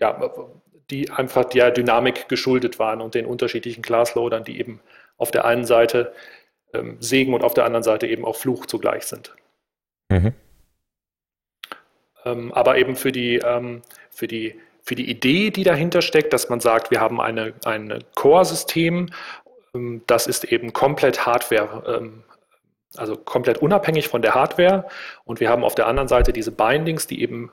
ja, 0.00 0.30
die 0.90 1.10
einfach 1.10 1.44
der 1.44 1.70
Dynamik 1.70 2.28
geschuldet 2.28 2.78
waren 2.78 3.02
und 3.02 3.14
den 3.14 3.26
unterschiedlichen 3.26 3.82
Classloadern, 3.82 4.44
die 4.44 4.58
eben 4.58 4.80
auf 5.18 5.30
der 5.30 5.44
einen 5.44 5.64
Seite 5.64 6.12
ähm, 6.72 6.96
Segen 7.00 7.34
und 7.34 7.42
auf 7.42 7.54
der 7.54 7.64
anderen 7.64 7.82
Seite 7.82 8.06
eben 8.06 8.24
auch 8.24 8.36
Fluch 8.36 8.66
zugleich 8.66 9.04
sind. 9.04 9.34
Mhm. 10.10 10.32
Ähm, 12.24 12.52
aber 12.52 12.78
eben 12.78 12.96
für 12.96 13.12
die, 13.12 13.36
ähm, 13.36 13.82
für, 14.10 14.26
die, 14.26 14.58
für 14.82 14.94
die 14.94 15.10
Idee, 15.10 15.50
die 15.50 15.64
dahinter 15.64 16.02
steckt, 16.02 16.32
dass 16.32 16.48
man 16.48 16.60
sagt, 16.60 16.90
wir 16.90 17.00
haben 17.00 17.20
eine, 17.20 17.54
ein 17.64 18.04
Core-System, 18.14 19.10
ähm, 19.74 20.02
das 20.06 20.26
ist 20.26 20.44
eben 20.44 20.72
komplett 20.72 21.26
Hardware, 21.26 22.00
ähm, 22.00 22.24
also 22.96 23.16
komplett 23.16 23.58
unabhängig 23.58 24.08
von 24.08 24.22
der 24.22 24.34
Hardware. 24.34 24.88
Und 25.24 25.40
wir 25.40 25.50
haben 25.50 25.64
auf 25.64 25.74
der 25.74 25.86
anderen 25.86 26.08
Seite 26.08 26.32
diese 26.32 26.52
Bindings, 26.52 27.06
die 27.06 27.20
eben 27.20 27.52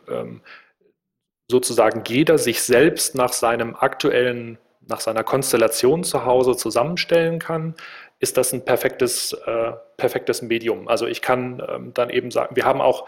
sozusagen 1.52 2.04
jeder 2.08 2.38
sich 2.38 2.64
selbst 2.64 3.16
nach 3.16 3.34
seinem 3.34 3.76
aktuellen, 3.76 4.58
nach 4.80 5.02
seiner 5.02 5.26
Konstellation 5.26 6.06
zu 6.06 6.26
Hause 6.26 6.56
zusammenstellen 6.56 7.40
kann, 7.40 7.76
ist 8.20 8.38
das 8.38 8.54
ein 8.54 8.64
perfektes, 8.64 9.34
äh, 9.34 9.74
perfektes 9.98 10.42
Medium. 10.42 10.88
Also 10.88 11.06
ich 11.06 11.22
kann 11.22 11.62
ähm, 11.68 11.94
dann 11.94 12.10
eben 12.10 12.32
sagen, 12.32 12.56
wir 12.56 12.66
haben 12.66 12.82
auch 12.82 13.08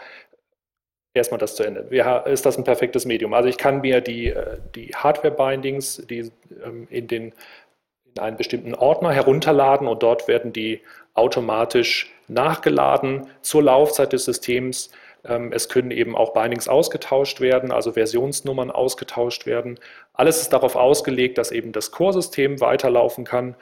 erstmal 1.14 1.38
das 1.38 1.56
zu 1.56 1.64
Ende. 1.64 1.90
Wir, 1.90 2.24
ist 2.26 2.46
das 2.46 2.58
ein 2.58 2.64
perfektes 2.64 3.04
Medium? 3.04 3.34
Also 3.34 3.48
ich 3.48 3.58
kann 3.58 3.80
mir 3.80 4.00
die, 4.00 4.28
äh, 4.28 4.58
die 4.74 4.94
Hardware-Bindings, 4.94 6.06
die 6.08 6.30
ähm, 6.64 6.86
in, 6.90 7.06
den, 7.08 7.32
in 8.14 8.22
einen 8.22 8.36
bestimmten 8.36 8.74
Ordner 8.74 9.12
herunterladen 9.12 9.86
und 9.88 10.02
dort 10.02 10.28
werden 10.28 10.52
die 10.52 10.80
automatisch 11.14 12.12
nachgeladen 12.28 13.26
zur 13.40 13.62
Laufzeit 13.62 14.12
des 14.12 14.24
Systems. 14.24 14.90
Ähm, 15.24 15.52
es 15.52 15.68
können 15.68 15.90
eben 15.90 16.14
auch 16.16 16.32
Bindings 16.34 16.68
ausgetauscht 16.68 17.40
werden, 17.40 17.72
also 17.72 17.92
Versionsnummern 17.92 18.70
ausgetauscht 18.70 19.46
werden. 19.46 19.80
Alles 20.12 20.40
ist 20.42 20.52
darauf 20.52 20.76
ausgelegt, 20.76 21.38
dass 21.38 21.50
eben 21.50 21.72
das 21.72 21.90
Core-System 21.90 22.60
weiterlaufen 22.60 23.24
kann 23.24 23.56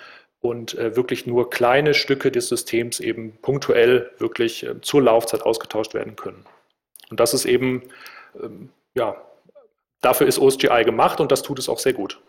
und 0.49 0.77
äh, 0.79 0.97
wirklich 0.97 1.27
nur 1.27 1.51
kleine 1.51 1.95
Stücke 1.95 2.31
des 2.31 2.49
Systems 2.49 3.01
eben 3.01 3.37
punktuell 3.43 4.11
wirklich 4.19 4.65
äh, 4.65 4.81
zur 4.81 5.03
Laufzeit 5.03 5.43
ausgetauscht 5.43 5.95
werden 5.95 6.17
können. 6.17 6.45
Und 7.11 7.21
das 7.21 7.35
ist 7.35 7.45
eben, 7.45 7.83
ähm, 8.43 8.71
ja, 8.95 9.17
dafür 10.01 10.27
ist 10.27 10.39
OSGI 10.39 10.85
gemacht 10.85 11.21
und 11.21 11.33
das 11.33 11.43
tut 11.43 11.59
es 11.59 11.69
auch 11.69 11.79
sehr 11.79 11.93
gut. 11.93 12.21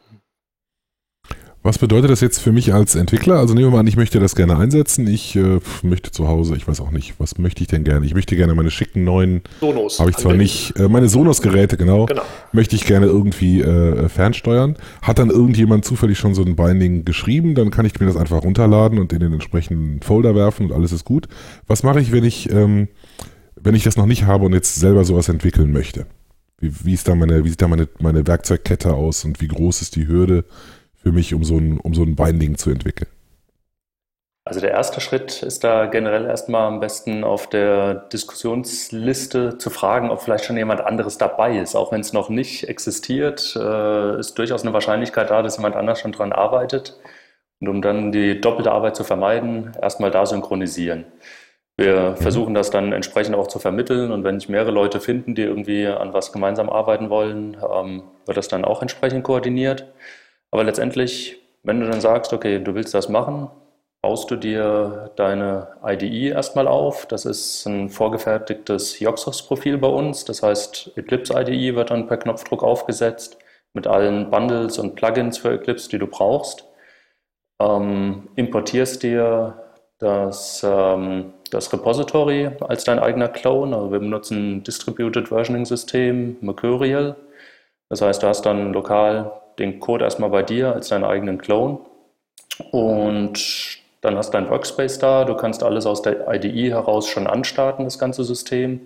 Was 1.67 1.79
bedeutet 1.79 2.09
das 2.09 2.21
jetzt 2.21 2.39
für 2.39 2.53
mich 2.53 2.73
als 2.73 2.95
Entwickler? 2.95 3.39
Also 3.39 3.53
nehmen 3.53 3.67
wir 3.67 3.71
mal 3.71 3.79
an, 3.81 3.87
ich 3.87 3.97
möchte 3.97 4.21
das 4.21 4.35
gerne 4.35 4.57
einsetzen. 4.57 5.05
Ich 5.05 5.35
äh, 5.35 5.59
möchte 5.83 6.11
zu 6.11 6.29
Hause, 6.29 6.55
ich 6.55 6.65
weiß 6.65 6.79
auch 6.79 6.91
nicht, 6.91 7.15
was 7.17 7.37
möchte 7.39 7.61
ich 7.61 7.67
denn 7.67 7.83
gerne? 7.83 8.05
Ich 8.05 8.13
möchte 8.13 8.37
gerne 8.37 8.55
meine 8.55 8.71
schicken 8.71 9.03
neuen, 9.03 9.41
Sonos. 9.59 9.99
Habe 9.99 10.11
ich 10.11 10.15
zwar 10.15 10.35
nicht, 10.35 10.79
äh, 10.79 10.87
meine 10.87 11.09
Sonos-Geräte, 11.09 11.75
genau, 11.75 12.05
genau, 12.05 12.21
möchte 12.53 12.77
ich 12.77 12.85
gerne 12.85 13.07
irgendwie 13.07 13.59
äh, 13.59 14.07
fernsteuern. 14.07 14.77
Hat 15.01 15.19
dann 15.19 15.29
irgendjemand 15.29 15.83
zufällig 15.83 16.17
schon 16.17 16.33
so 16.33 16.41
ein 16.41 16.55
Binding 16.55 17.03
geschrieben, 17.03 17.53
dann 17.53 17.69
kann 17.69 17.85
ich 17.85 17.99
mir 17.99 18.05
das 18.05 18.15
einfach 18.15 18.43
runterladen 18.43 18.97
und 18.97 19.11
in 19.11 19.19
den 19.19 19.33
entsprechenden 19.33 20.01
Folder 20.01 20.35
werfen 20.35 20.67
und 20.67 20.71
alles 20.71 20.93
ist 20.93 21.03
gut. 21.03 21.27
Was 21.67 21.83
mache 21.83 21.99
ich, 21.99 22.13
wenn 22.13 22.23
ich, 22.23 22.49
ähm, 22.49 22.87
wenn 23.61 23.75
ich 23.75 23.83
das 23.83 23.97
noch 23.97 24.05
nicht 24.05 24.23
habe 24.23 24.45
und 24.45 24.53
jetzt 24.53 24.75
selber 24.75 25.03
sowas 25.03 25.27
entwickeln 25.27 25.73
möchte? 25.73 26.05
Wie, 26.59 26.71
wie, 26.85 26.93
ist 26.93 27.09
da 27.09 27.13
meine, 27.13 27.43
wie 27.43 27.49
sieht 27.49 27.61
da 27.61 27.67
meine, 27.67 27.89
meine 27.99 28.25
Werkzeugkette 28.25 28.93
aus 28.93 29.25
und 29.25 29.41
wie 29.41 29.49
groß 29.49 29.81
ist 29.81 29.97
die 29.97 30.07
Hürde? 30.07 30.45
Für 31.07 31.13
mich, 31.13 31.33
um 31.33 31.45
so 31.45 31.57
ein, 31.57 31.79
um 31.79 31.93
so 31.93 32.03
ein 32.03 32.17
Binding 32.17 32.57
zu 32.57 32.69
entwickeln? 32.69 33.09
Also 34.43 34.59
der 34.59 34.71
erste 34.71 34.99
Schritt 34.99 35.41
ist 35.41 35.63
da 35.63 35.85
generell 35.85 36.25
erstmal 36.25 36.67
am 36.67 36.81
besten 36.81 37.23
auf 37.23 37.47
der 37.47 37.93
Diskussionsliste 38.11 39.57
zu 39.57 39.69
fragen, 39.69 40.09
ob 40.09 40.21
vielleicht 40.21 40.43
schon 40.43 40.57
jemand 40.57 40.81
anderes 40.81 41.17
dabei 41.17 41.59
ist. 41.59 41.75
Auch 41.75 41.93
wenn 41.93 42.01
es 42.01 42.11
noch 42.11 42.27
nicht 42.27 42.67
existiert, 42.67 43.55
äh, 43.55 44.19
ist 44.19 44.37
durchaus 44.37 44.63
eine 44.63 44.73
Wahrscheinlichkeit 44.73 45.29
da, 45.29 45.41
dass 45.41 45.57
jemand 45.57 45.77
anders 45.77 45.99
schon 45.99 46.11
dran 46.11 46.33
arbeitet. 46.33 46.97
Und 47.61 47.69
um 47.69 47.81
dann 47.81 48.11
die 48.11 48.41
doppelte 48.41 48.71
Arbeit 48.73 48.97
zu 48.97 49.05
vermeiden, 49.05 49.71
erstmal 49.81 50.11
da 50.11 50.25
synchronisieren. 50.25 51.05
Wir 51.77 52.11
mhm. 52.11 52.17
versuchen 52.17 52.53
das 52.53 52.69
dann 52.69 52.91
entsprechend 52.91 53.35
auch 53.35 53.47
zu 53.47 53.59
vermitteln 53.59 54.11
und 54.11 54.25
wenn 54.25 54.39
sich 54.39 54.49
mehrere 54.49 54.71
Leute 54.71 54.99
finden, 54.99 55.35
die 55.35 55.43
irgendwie 55.43 55.87
an 55.87 56.11
was 56.13 56.33
gemeinsam 56.33 56.69
arbeiten 56.69 57.09
wollen, 57.09 57.55
ähm, 57.73 58.03
wird 58.25 58.37
das 58.37 58.49
dann 58.49 58.65
auch 58.65 58.81
entsprechend 58.81 59.23
koordiniert. 59.23 59.85
Aber 60.51 60.63
letztendlich, 60.63 61.37
wenn 61.63 61.79
du 61.79 61.89
dann 61.89 62.01
sagst, 62.01 62.33
okay, 62.33 62.59
du 62.59 62.75
willst 62.75 62.93
das 62.93 63.09
machen, 63.09 63.49
baust 64.01 64.31
du 64.31 64.35
dir 64.35 65.11
deine 65.15 65.67
IDE 65.83 66.29
erstmal 66.29 66.67
auf. 66.67 67.05
Das 67.07 67.25
ist 67.25 67.65
ein 67.65 67.89
vorgefertigtes 67.89 68.99
Yoxos-Profil 68.99 69.77
bei 69.77 69.87
uns. 69.89 70.23
Das 70.25 70.43
heißt, 70.43 70.93
Eclipse 70.95 71.33
IDE 71.33 71.75
wird 71.75 71.89
dann 71.89 72.07
per 72.07 72.17
Knopfdruck 72.17 72.63
aufgesetzt 72.63 73.37
mit 73.73 73.87
allen 73.87 74.31
Bundles 74.31 74.79
und 74.79 74.95
Plugins 74.95 75.37
für 75.37 75.53
Eclipse, 75.53 75.89
die 75.89 75.99
du 75.99 76.07
brauchst. 76.07 76.65
Ähm, 77.59 78.29
importierst 78.35 79.03
dir 79.03 79.61
das, 79.99 80.63
ähm, 80.63 81.33
das 81.51 81.73
Repository 81.73 82.51
als 82.61 82.83
dein 82.83 82.99
eigener 82.99 83.27
Clone. 83.27 83.75
Also 83.75 83.91
wir 83.91 83.99
benutzen 83.99 84.57
ein 84.57 84.63
Distributed 84.63 85.27
Versioning 85.29 85.65
System, 85.65 86.37
Mercurial. 86.41 87.15
Das 87.89 88.01
heißt, 88.01 88.21
du 88.21 88.27
hast 88.27 88.45
dann 88.45 88.73
lokal 88.73 89.31
den 89.59 89.79
Code 89.79 90.03
erstmal 90.03 90.29
bei 90.29 90.43
dir 90.43 90.73
als 90.73 90.89
deinen 90.89 91.03
eigenen 91.03 91.37
Clone 91.37 91.79
und 92.71 93.79
dann 94.01 94.17
hast 94.17 94.29
du 94.29 94.37
dein 94.37 94.49
Workspace 94.49 94.99
da. 94.99 95.25
Du 95.25 95.35
kannst 95.35 95.63
alles 95.63 95.85
aus 95.85 96.01
der 96.01 96.27
IDE 96.27 96.71
heraus 96.71 97.07
schon 97.07 97.27
anstarten, 97.27 97.85
das 97.85 97.99
ganze 97.99 98.23
System, 98.23 98.81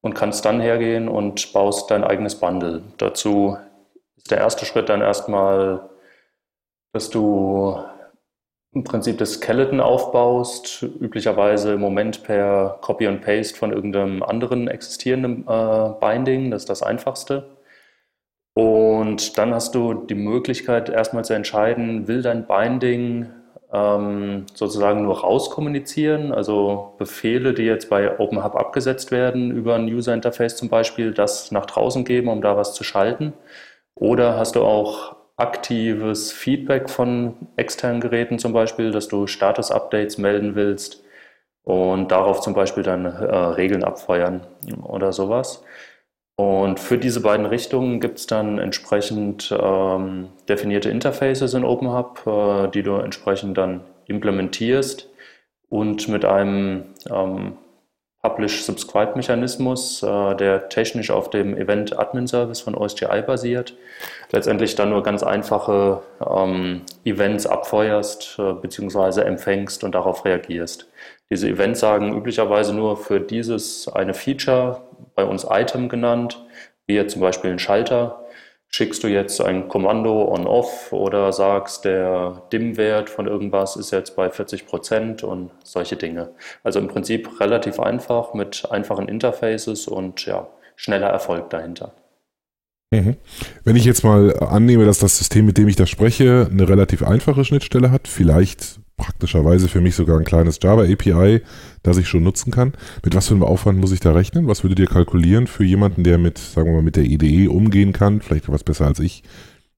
und 0.00 0.14
kannst 0.14 0.44
dann 0.44 0.60
hergehen 0.60 1.08
und 1.08 1.52
baust 1.52 1.90
dein 1.90 2.04
eigenes 2.04 2.36
Bundle. 2.36 2.82
Dazu 2.98 3.56
ist 4.16 4.30
der 4.30 4.38
erste 4.38 4.64
Schritt 4.64 4.88
dann 4.88 5.00
erstmal, 5.00 5.88
dass 6.92 7.10
du 7.10 7.78
im 8.72 8.84
Prinzip 8.84 9.18
das 9.18 9.34
Skeleton 9.34 9.80
aufbaust, 9.80 10.82
üblicherweise 10.82 11.72
im 11.72 11.80
Moment 11.80 12.22
per 12.22 12.78
Copy 12.80 13.06
und 13.06 13.22
Paste 13.22 13.56
von 13.56 13.72
irgendeinem 13.72 14.22
anderen 14.22 14.68
existierenden 14.68 15.46
äh, 15.48 15.90
Binding. 16.00 16.50
Das 16.50 16.62
ist 16.62 16.68
das 16.68 16.82
Einfachste. 16.82 17.57
Und 18.54 19.38
dann 19.38 19.54
hast 19.54 19.74
du 19.74 19.94
die 19.94 20.14
Möglichkeit, 20.14 20.88
erstmal 20.88 21.24
zu 21.24 21.34
entscheiden, 21.34 22.08
will 22.08 22.22
dein 22.22 22.46
Binding 22.46 23.26
ähm, 23.72 24.46
sozusagen 24.54 25.02
nur 25.02 25.20
rauskommunizieren, 25.20 26.32
also 26.32 26.94
Befehle, 26.98 27.54
die 27.54 27.64
jetzt 27.64 27.90
bei 27.90 28.18
OpenHub 28.18 28.56
abgesetzt 28.56 29.10
werden, 29.10 29.50
über 29.50 29.74
ein 29.74 29.84
User 29.84 30.14
Interface 30.14 30.56
zum 30.56 30.68
Beispiel, 30.68 31.12
das 31.12 31.52
nach 31.52 31.66
draußen 31.66 32.04
geben, 32.04 32.28
um 32.28 32.40
da 32.40 32.56
was 32.56 32.74
zu 32.74 32.84
schalten. 32.84 33.34
Oder 33.94 34.38
hast 34.38 34.56
du 34.56 34.62
auch 34.62 35.16
aktives 35.36 36.32
Feedback 36.32 36.90
von 36.90 37.34
externen 37.56 38.00
Geräten 38.00 38.38
zum 38.38 38.52
Beispiel, 38.52 38.90
dass 38.90 39.08
du 39.08 39.26
Status-Updates 39.26 40.18
melden 40.18 40.56
willst 40.56 41.04
und 41.62 42.10
darauf 42.10 42.40
zum 42.40 42.54
Beispiel 42.54 42.82
dann 42.82 43.04
äh, 43.04 43.10
Regeln 43.10 43.84
abfeuern 43.84 44.46
oder 44.82 45.12
sowas. 45.12 45.62
Und 46.38 46.78
für 46.78 46.98
diese 46.98 47.20
beiden 47.20 47.46
Richtungen 47.46 47.98
gibt 47.98 48.20
es 48.20 48.28
dann 48.28 48.60
entsprechend 48.60 49.52
ähm, 49.60 50.28
definierte 50.48 50.88
Interfaces 50.88 51.52
in 51.52 51.64
OpenHub, 51.64 52.22
äh, 52.28 52.68
die 52.68 52.84
du 52.84 52.94
entsprechend 52.94 53.58
dann 53.58 53.80
implementierst 54.06 55.10
und 55.68 56.06
mit 56.06 56.24
einem 56.24 56.94
ähm, 57.10 57.56
Publish-Subscribe-Mechanismus, 58.22 60.04
äh, 60.04 60.36
der 60.36 60.68
technisch 60.68 61.10
auf 61.10 61.28
dem 61.30 61.56
Event-Admin-Service 61.56 62.60
von 62.60 62.76
OSGI 62.76 63.22
basiert, 63.26 63.74
letztendlich 64.30 64.76
dann 64.76 64.90
nur 64.90 65.02
ganz 65.02 65.24
einfache 65.24 66.02
ähm, 66.24 66.82
Events 67.04 67.48
abfeuerst 67.48 68.36
äh, 68.38 68.52
bzw. 68.52 69.22
empfängst 69.22 69.82
und 69.82 69.96
darauf 69.96 70.24
reagierst. 70.24 70.86
Diese 71.30 71.48
Events 71.48 71.80
sagen 71.80 72.16
üblicherweise 72.16 72.72
nur 72.74 72.96
für 72.96 73.18
dieses 73.18 73.88
eine 73.88 74.14
Feature, 74.14 74.82
bei 75.18 75.24
uns 75.24 75.44
Item 75.50 75.88
genannt, 75.88 76.46
wie 76.86 76.94
jetzt 76.94 77.14
zum 77.14 77.22
Beispiel 77.22 77.50
ein 77.50 77.58
Schalter. 77.58 78.24
Schickst 78.68 79.02
du 79.02 79.08
jetzt 79.08 79.40
ein 79.40 79.66
Kommando 79.66 80.32
on-off 80.32 80.92
oder 80.92 81.32
sagst, 81.32 81.84
der 81.84 82.42
DIM-Wert 82.52 83.10
von 83.10 83.26
irgendwas 83.26 83.74
ist 83.74 83.90
jetzt 83.90 84.14
bei 84.14 84.30
40 84.30 84.64
Prozent 84.64 85.24
und 85.24 85.50
solche 85.64 85.96
Dinge. 85.96 86.28
Also 86.62 86.78
im 86.78 86.86
Prinzip 86.86 87.40
relativ 87.40 87.80
einfach 87.80 88.32
mit 88.32 88.70
einfachen 88.70 89.08
Interfaces 89.08 89.88
und 89.88 90.24
ja, 90.24 90.46
schneller 90.76 91.08
Erfolg 91.08 91.50
dahinter. 91.50 91.90
Mhm. 92.92 93.16
Wenn 93.64 93.74
ich 93.74 93.86
jetzt 93.86 94.04
mal 94.04 94.38
annehme, 94.38 94.84
dass 94.84 95.00
das 95.00 95.18
System, 95.18 95.46
mit 95.46 95.58
dem 95.58 95.66
ich 95.66 95.74
da 95.74 95.86
spreche, 95.86 96.46
eine 96.48 96.68
relativ 96.68 97.02
einfache 97.02 97.44
Schnittstelle 97.44 97.90
hat, 97.90 98.06
vielleicht 98.06 98.78
praktischerweise 98.98 99.68
für 99.68 99.80
mich 99.80 99.94
sogar 99.94 100.18
ein 100.18 100.24
kleines 100.24 100.58
Java 100.62 100.82
API, 100.82 101.40
das 101.82 101.96
ich 101.96 102.08
schon 102.08 102.22
nutzen 102.22 102.50
kann. 102.50 102.74
Mit 103.02 103.14
was 103.14 103.28
für 103.28 103.34
einem 103.34 103.44
Aufwand 103.44 103.78
muss 103.78 103.92
ich 103.92 104.00
da 104.00 104.12
rechnen? 104.12 104.46
Was 104.46 104.62
würdet 104.62 104.78
ihr 104.80 104.86
kalkulieren 104.86 105.46
für 105.46 105.64
jemanden, 105.64 106.04
der 106.04 106.18
mit, 106.18 106.36
sagen 106.36 106.68
wir 106.68 106.74
mal, 106.74 106.82
mit 106.82 106.96
der 106.96 107.04
IDE 107.04 107.48
umgehen 107.48 107.94
kann, 107.94 108.20
vielleicht 108.20 108.50
was 108.50 108.64
besser 108.64 108.86
als 108.86 108.98
ich 108.98 109.22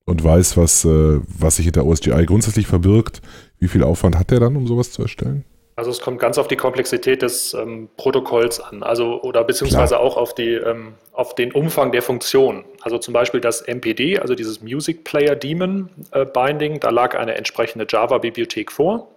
und 0.06 0.24
weiß, 0.24 0.56
was, 0.56 0.84
äh, 0.84 1.20
was 1.28 1.56
sich 1.56 1.66
hinter 1.66 1.86
OSGI 1.86 2.26
grundsätzlich 2.26 2.66
verbirgt? 2.66 3.22
Wie 3.60 3.68
viel 3.68 3.84
Aufwand 3.84 4.18
hat 4.18 4.30
der 4.32 4.40
dann, 4.40 4.56
um 4.56 4.66
sowas 4.66 4.90
zu 4.90 5.02
erstellen? 5.02 5.44
Also 5.80 5.92
es 5.92 6.02
kommt 6.02 6.18
ganz 6.18 6.36
auf 6.36 6.46
die 6.46 6.56
Komplexität 6.56 7.22
des 7.22 7.54
ähm, 7.54 7.88
Protokolls 7.96 8.60
an, 8.60 8.82
also 8.82 9.22
oder 9.22 9.44
beziehungsweise 9.44 9.94
Klar. 9.94 10.02
auch 10.02 10.18
auf, 10.18 10.34
die, 10.34 10.52
ähm, 10.52 10.92
auf 11.12 11.34
den 11.34 11.52
Umfang 11.52 11.90
der 11.90 12.02
Funktion. 12.02 12.66
Also 12.82 12.98
zum 12.98 13.14
Beispiel 13.14 13.40
das 13.40 13.62
MPD, 13.62 14.18
also 14.18 14.34
dieses 14.34 14.60
Music 14.60 15.04
Player 15.04 15.34
Daemon 15.34 15.88
äh, 16.10 16.26
Binding, 16.26 16.80
da 16.80 16.90
lag 16.90 17.14
eine 17.18 17.34
entsprechende 17.34 17.86
Java-Bibliothek 17.88 18.70
vor. 18.70 19.08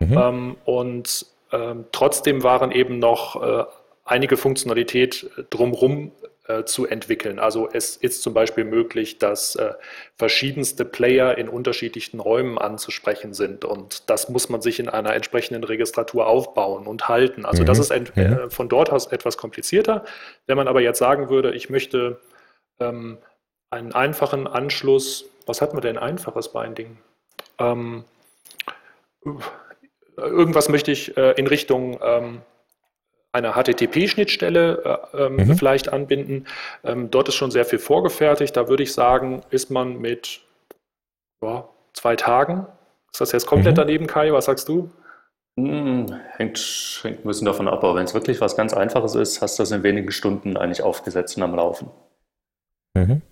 Mhm. 0.00 0.18
Ähm, 0.18 0.56
und 0.64 1.26
ähm, 1.52 1.84
trotzdem 1.92 2.42
waren 2.42 2.72
eben 2.72 2.98
noch 2.98 3.42
äh, 3.42 3.64
einige 4.06 4.38
Funktionalität 4.38 5.28
drumherum 5.50 6.12
äh, 6.48 6.64
zu 6.64 6.86
entwickeln. 6.86 7.38
Also 7.38 7.68
es 7.70 7.96
ist 7.96 8.22
zum 8.22 8.32
Beispiel 8.32 8.64
möglich, 8.64 9.18
dass 9.18 9.54
äh, 9.56 9.74
verschiedenste 10.16 10.86
Player 10.86 11.36
in 11.36 11.48
unterschiedlichen 11.48 12.20
Räumen 12.20 12.56
anzusprechen 12.56 13.34
sind 13.34 13.66
und 13.66 14.08
das 14.08 14.30
muss 14.30 14.48
man 14.48 14.62
sich 14.62 14.80
in 14.80 14.88
einer 14.88 15.14
entsprechenden 15.14 15.62
Registratur 15.62 16.26
aufbauen 16.26 16.86
und 16.86 17.06
halten. 17.06 17.44
Also 17.44 17.62
mhm. 17.62 17.66
das 17.66 17.78
ist 17.78 17.90
äh, 17.90 18.00
mhm. 18.14 18.50
von 18.50 18.70
dort 18.70 18.90
aus 18.90 19.08
etwas 19.08 19.36
komplizierter. 19.36 20.06
Wenn 20.46 20.56
man 20.56 20.68
aber 20.68 20.80
jetzt 20.80 20.98
sagen 20.98 21.28
würde, 21.28 21.54
ich 21.54 21.68
möchte 21.68 22.18
ähm, 22.80 23.18
einen 23.68 23.92
einfachen 23.92 24.46
Anschluss, 24.46 25.26
was 25.44 25.60
hat 25.60 25.74
man 25.74 25.82
denn 25.82 25.98
einfaches 25.98 26.52
Binding? 26.52 26.96
Ähm, 27.58 28.04
irgendwas 30.16 30.68
möchte 30.68 30.92
ich 30.92 31.16
äh, 31.16 31.32
in 31.32 31.46
Richtung 31.46 31.98
ähm, 32.02 32.40
einer 33.32 33.52
HTTP-Schnittstelle 33.52 35.00
äh, 35.12 35.26
ähm, 35.26 35.36
mhm. 35.36 35.56
vielleicht 35.56 35.92
anbinden. 35.92 36.46
Ähm, 36.84 37.10
dort 37.10 37.28
ist 37.28 37.34
schon 37.34 37.50
sehr 37.50 37.64
viel 37.64 37.78
vorgefertigt. 37.78 38.56
Da 38.56 38.68
würde 38.68 38.82
ich 38.82 38.92
sagen, 38.92 39.42
ist 39.50 39.70
man 39.70 39.98
mit 39.98 40.40
ja, 41.42 41.68
zwei 41.92 42.16
Tagen. 42.16 42.66
Ist 43.12 43.20
das 43.20 43.32
jetzt 43.32 43.46
komplett 43.46 43.74
mhm. 43.74 43.80
daneben, 43.80 44.06
Kai? 44.06 44.32
Was 44.32 44.46
sagst 44.46 44.68
du? 44.68 44.90
Hm, 45.58 46.06
hängt, 46.36 47.00
hängt 47.02 47.24
ein 47.24 47.26
bisschen 47.26 47.46
davon 47.46 47.68
ab, 47.68 47.82
aber 47.82 47.96
wenn 47.96 48.04
es 48.04 48.14
wirklich 48.14 48.40
was 48.40 48.56
ganz 48.56 48.72
Einfaches 48.72 49.16
ist, 49.16 49.42
hast 49.42 49.58
du 49.58 49.62
das 49.62 49.72
in 49.72 49.82
wenigen 49.82 50.12
Stunden 50.12 50.56
eigentlich 50.56 50.82
aufgesetzt 50.82 51.36
und 51.36 51.42
am 51.42 51.54
Laufen. 51.54 51.90
Mhm. 52.94 53.22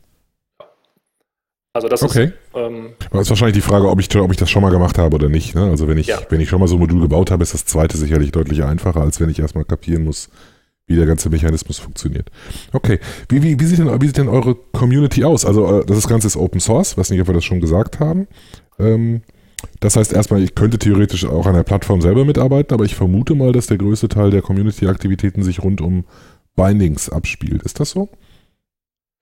Also 1.76 1.88
das 1.88 2.02
okay. 2.02 2.24
ist. 2.24 2.32
Ähm, 2.54 2.92
Aber 3.10 3.20
ist 3.20 3.28
wahrscheinlich 3.28 3.54
die 3.54 3.60
Frage, 3.60 3.88
ob 3.88 4.00
ich, 4.00 4.14
ob 4.16 4.30
ich 4.30 4.38
das 4.38 4.50
schon 4.50 4.62
mal 4.62 4.70
gemacht 4.70 4.96
habe 4.96 5.14
oder 5.14 5.28
nicht. 5.28 5.54
Ne? 5.54 5.62
Also 5.64 5.86
wenn 5.86 5.98
ich, 5.98 6.06
ja. 6.06 6.18
wenn 6.30 6.40
ich 6.40 6.48
schon 6.48 6.58
mal 6.58 6.68
so 6.68 6.76
ein 6.76 6.80
Modul 6.80 7.02
gebaut 7.02 7.30
habe, 7.30 7.42
ist 7.42 7.52
das 7.52 7.66
zweite 7.66 7.98
sicherlich 7.98 8.32
deutlich 8.32 8.64
einfacher, 8.64 9.02
als 9.02 9.20
wenn 9.20 9.28
ich 9.28 9.38
erstmal 9.38 9.66
kapieren 9.66 10.04
muss, 10.04 10.30
wie 10.86 10.96
der 10.96 11.04
ganze 11.04 11.28
Mechanismus 11.28 11.78
funktioniert. 11.78 12.30
Okay, 12.72 12.98
wie, 13.28 13.42
wie, 13.42 13.60
wie, 13.60 13.64
sieht, 13.66 13.78
denn, 13.78 14.00
wie 14.00 14.06
sieht 14.06 14.16
denn 14.16 14.28
eure 14.28 14.54
Community 14.54 15.22
aus? 15.24 15.44
Also 15.44 15.80
äh, 15.80 15.84
das 15.84 16.08
Ganze 16.08 16.28
ist 16.28 16.36
Open 16.36 16.60
Source, 16.60 16.96
weiß 16.96 17.10
nicht, 17.10 17.20
ob 17.20 17.26
wir 17.26 17.34
das 17.34 17.44
schon 17.44 17.60
gesagt 17.60 18.00
haben. 18.00 18.26
Ähm, 18.78 19.20
das 19.80 19.96
heißt 19.96 20.14
erstmal, 20.14 20.42
ich 20.42 20.54
könnte 20.54 20.78
theoretisch 20.78 21.26
auch 21.26 21.44
an 21.44 21.54
der 21.54 21.62
Plattform 21.62 22.00
selber 22.00 22.24
mitarbeiten, 22.24 22.72
aber 22.72 22.84
ich 22.84 22.94
vermute 22.94 23.34
mal, 23.34 23.52
dass 23.52 23.66
der 23.66 23.76
größte 23.76 24.08
Teil 24.08 24.30
der 24.30 24.40
Community-Aktivitäten 24.40 25.42
sich 25.42 25.62
rund 25.62 25.82
um 25.82 26.06
Bindings 26.54 27.10
abspielt. 27.10 27.62
Ist 27.64 27.80
das 27.80 27.90
so? 27.90 28.08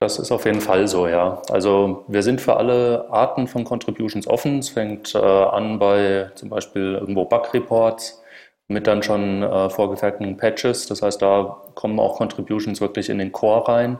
Das 0.04 0.18
ist 0.18 0.30
auf 0.32 0.44
jeden 0.44 0.60
Fall 0.60 0.86
so, 0.86 1.08
ja. 1.08 1.40
Also 1.48 2.04
wir 2.08 2.22
sind 2.22 2.38
für 2.38 2.56
alle 2.56 3.06
Arten 3.10 3.46
von 3.46 3.64
Contributions 3.64 4.26
offen. 4.26 4.58
Es 4.58 4.68
fängt 4.68 5.14
äh, 5.14 5.18
an 5.18 5.78
bei 5.78 6.30
zum 6.34 6.50
Beispiel 6.50 6.98
irgendwo 7.00 7.24
Bug-Reports 7.24 8.22
mit 8.68 8.86
dann 8.86 9.02
schon 9.02 9.42
äh, 9.42 9.70
vorgefertigten 9.70 10.36
Patches. 10.36 10.88
Das 10.88 11.00
heißt, 11.00 11.22
da 11.22 11.62
kommen 11.74 11.98
auch 11.98 12.18
Contributions 12.18 12.82
wirklich 12.82 13.08
in 13.08 13.16
den 13.16 13.32
Core 13.32 13.66
rein. 13.66 13.98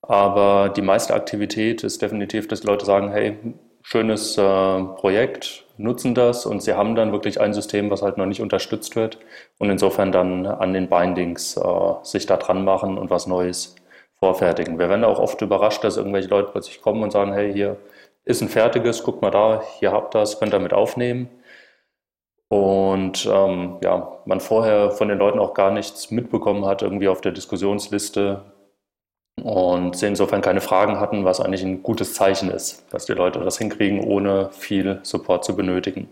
Aber 0.00 0.68
die 0.68 0.80
meiste 0.80 1.12
Aktivität 1.12 1.82
ist 1.82 2.02
definitiv, 2.02 2.46
dass 2.46 2.60
die 2.60 2.68
Leute 2.68 2.86
sagen, 2.86 3.10
hey, 3.10 3.36
schönes 3.82 4.38
äh, 4.38 4.42
Projekt, 4.42 5.64
nutzen 5.76 6.14
das 6.14 6.46
und 6.46 6.62
sie 6.62 6.74
haben 6.74 6.94
dann 6.94 7.10
wirklich 7.10 7.40
ein 7.40 7.52
System, 7.52 7.90
was 7.90 8.02
halt 8.02 8.16
noch 8.16 8.26
nicht 8.26 8.40
unterstützt 8.40 8.94
wird 8.94 9.18
und 9.58 9.70
insofern 9.70 10.12
dann 10.12 10.46
an 10.46 10.72
den 10.72 10.88
Bindings 10.88 11.56
äh, 11.56 11.94
sich 12.04 12.26
da 12.26 12.36
dran 12.36 12.64
machen 12.64 12.96
und 12.96 13.10
was 13.10 13.26
Neues 13.26 13.74
vorfertigen. 14.22 14.78
Wir 14.78 14.88
werden 14.88 15.02
auch 15.02 15.18
oft 15.18 15.42
überrascht, 15.42 15.82
dass 15.82 15.96
irgendwelche 15.96 16.28
Leute 16.28 16.50
plötzlich 16.52 16.80
kommen 16.80 17.02
und 17.02 17.10
sagen, 17.10 17.32
hey, 17.32 17.52
hier 17.52 17.76
ist 18.24 18.40
ein 18.40 18.48
fertiges, 18.48 19.02
guck 19.02 19.20
mal 19.20 19.32
da, 19.32 19.64
hier 19.80 19.90
habt 19.90 20.14
ihr 20.14 20.20
das, 20.20 20.38
könnt 20.38 20.54
ihr 20.54 20.60
mit 20.60 20.72
aufnehmen. 20.72 21.28
Und 22.48 23.26
ähm, 23.26 23.78
ja, 23.82 24.18
man 24.24 24.38
vorher 24.38 24.92
von 24.92 25.08
den 25.08 25.18
Leuten 25.18 25.40
auch 25.40 25.54
gar 25.54 25.72
nichts 25.72 26.12
mitbekommen 26.12 26.66
hat, 26.66 26.82
irgendwie 26.82 27.08
auf 27.08 27.20
der 27.20 27.32
Diskussionsliste 27.32 28.44
und 29.42 29.96
sie 29.96 30.06
insofern 30.06 30.40
keine 30.40 30.60
Fragen 30.60 31.00
hatten, 31.00 31.24
was 31.24 31.40
eigentlich 31.40 31.64
ein 31.64 31.82
gutes 31.82 32.14
Zeichen 32.14 32.48
ist, 32.48 32.86
dass 32.92 33.06
die 33.06 33.14
Leute 33.14 33.40
das 33.40 33.58
hinkriegen, 33.58 34.04
ohne 34.04 34.50
viel 34.52 35.00
Support 35.02 35.44
zu 35.44 35.56
benötigen. 35.56 36.08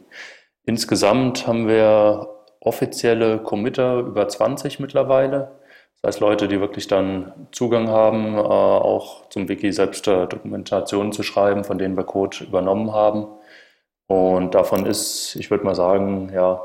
Insgesamt 0.65 1.47
haben 1.47 1.69
wir 1.69 2.29
offizielle 2.61 3.39
Committer 3.39 4.01
über 4.01 4.27
20 4.27 4.81
mittlerweile. 4.81 5.60
Das 6.03 6.15
heißt, 6.15 6.21
Leute, 6.21 6.49
die 6.49 6.61
wirklich 6.61 6.87
dann 6.87 7.49
Zugang 7.53 7.89
haben, 7.89 8.35
äh, 8.35 8.39
auch 8.39 9.29
zum 9.29 9.49
Wiki 9.49 9.71
selbst 9.73 10.09
äh, 10.09 10.27
Dokumentationen 10.27 11.13
zu 11.13 11.23
schreiben, 11.23 11.65
von 11.65 11.79
denen 11.79 11.97
wir 11.97 12.05
Code 12.05 12.45
übernommen 12.45 12.93
haben. 12.93 13.27
Und 14.07 14.55
davon 14.55 14.87
ist, 14.87 15.37
ich 15.37 15.51
würde 15.51 15.65
mal 15.65 15.75
sagen, 15.75 16.31
ja, 16.33 16.61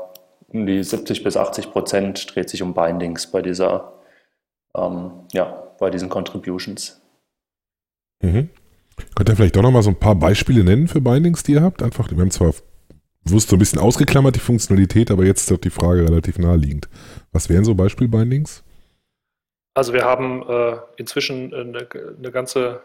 um 0.48 0.66
die 0.66 0.82
70 0.82 1.22
bis 1.22 1.36
80 1.36 1.70
Prozent 1.70 2.34
dreht 2.34 2.48
sich 2.48 2.62
um 2.62 2.72
Bindings 2.72 3.30
bei 3.30 3.42
dieser, 3.42 3.92
ähm, 4.74 5.12
ja, 5.32 5.64
bei 5.78 5.90
diesen 5.90 6.08
Contributions. 6.08 7.02
Mhm. 8.22 8.48
Könnt 9.14 9.28
ihr 9.28 9.36
vielleicht 9.36 9.56
doch 9.56 9.62
nochmal 9.62 9.82
so 9.82 9.90
ein 9.90 10.00
paar 10.00 10.14
Beispiele 10.14 10.64
nennen 10.64 10.88
für 10.88 11.02
Bindings, 11.02 11.42
die 11.42 11.52
ihr 11.52 11.62
habt? 11.62 11.82
Einfach, 11.82 12.10
wir 12.10 12.18
haben 12.18 12.30
zwar 12.30 12.54
bewusst 13.22 13.50
so 13.50 13.56
ein 13.56 13.58
bisschen 13.58 13.80
ausgeklammert 13.80 14.36
die 14.36 14.40
Funktionalität, 14.40 15.10
aber 15.10 15.24
jetzt 15.24 15.50
ist 15.50 15.64
die 15.64 15.70
Frage 15.70 16.04
relativ 16.04 16.38
naheliegend. 16.38 16.88
Was 17.32 17.50
wären 17.50 17.64
so 17.64 17.74
Beispiel-Bindings? 17.74 18.64
Also 19.76 19.92
wir 19.92 20.04
haben 20.06 20.42
äh, 20.48 20.78
inzwischen 20.96 21.52
eine, 21.52 21.86
eine 22.18 22.32
ganze 22.32 22.80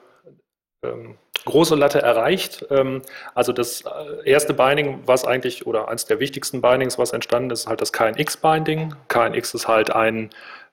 ähm, 0.84 1.18
große 1.46 1.76
Latte 1.76 2.02
erreicht. 2.02 2.66
Ähm, 2.70 3.02
also 3.34 3.54
das 3.54 3.86
äh, 3.86 4.30
erste 4.30 4.54
Binding, 4.54 5.00
was 5.06 5.24
eigentlich, 5.24 5.66
oder 5.66 5.88
eines 5.88 6.04
der 6.04 6.20
wichtigsten 6.20 6.60
Bindings, 6.60 7.00
was 7.00 7.14
entstanden 7.14 7.50
ist, 7.52 7.62
ist 7.62 7.68
halt 7.68 7.80
das 7.80 7.94
KNX-Binding. 7.94 8.94
KNX 9.08 9.54
ist 9.54 9.70
halt 9.70 9.96
ein 9.96 10.32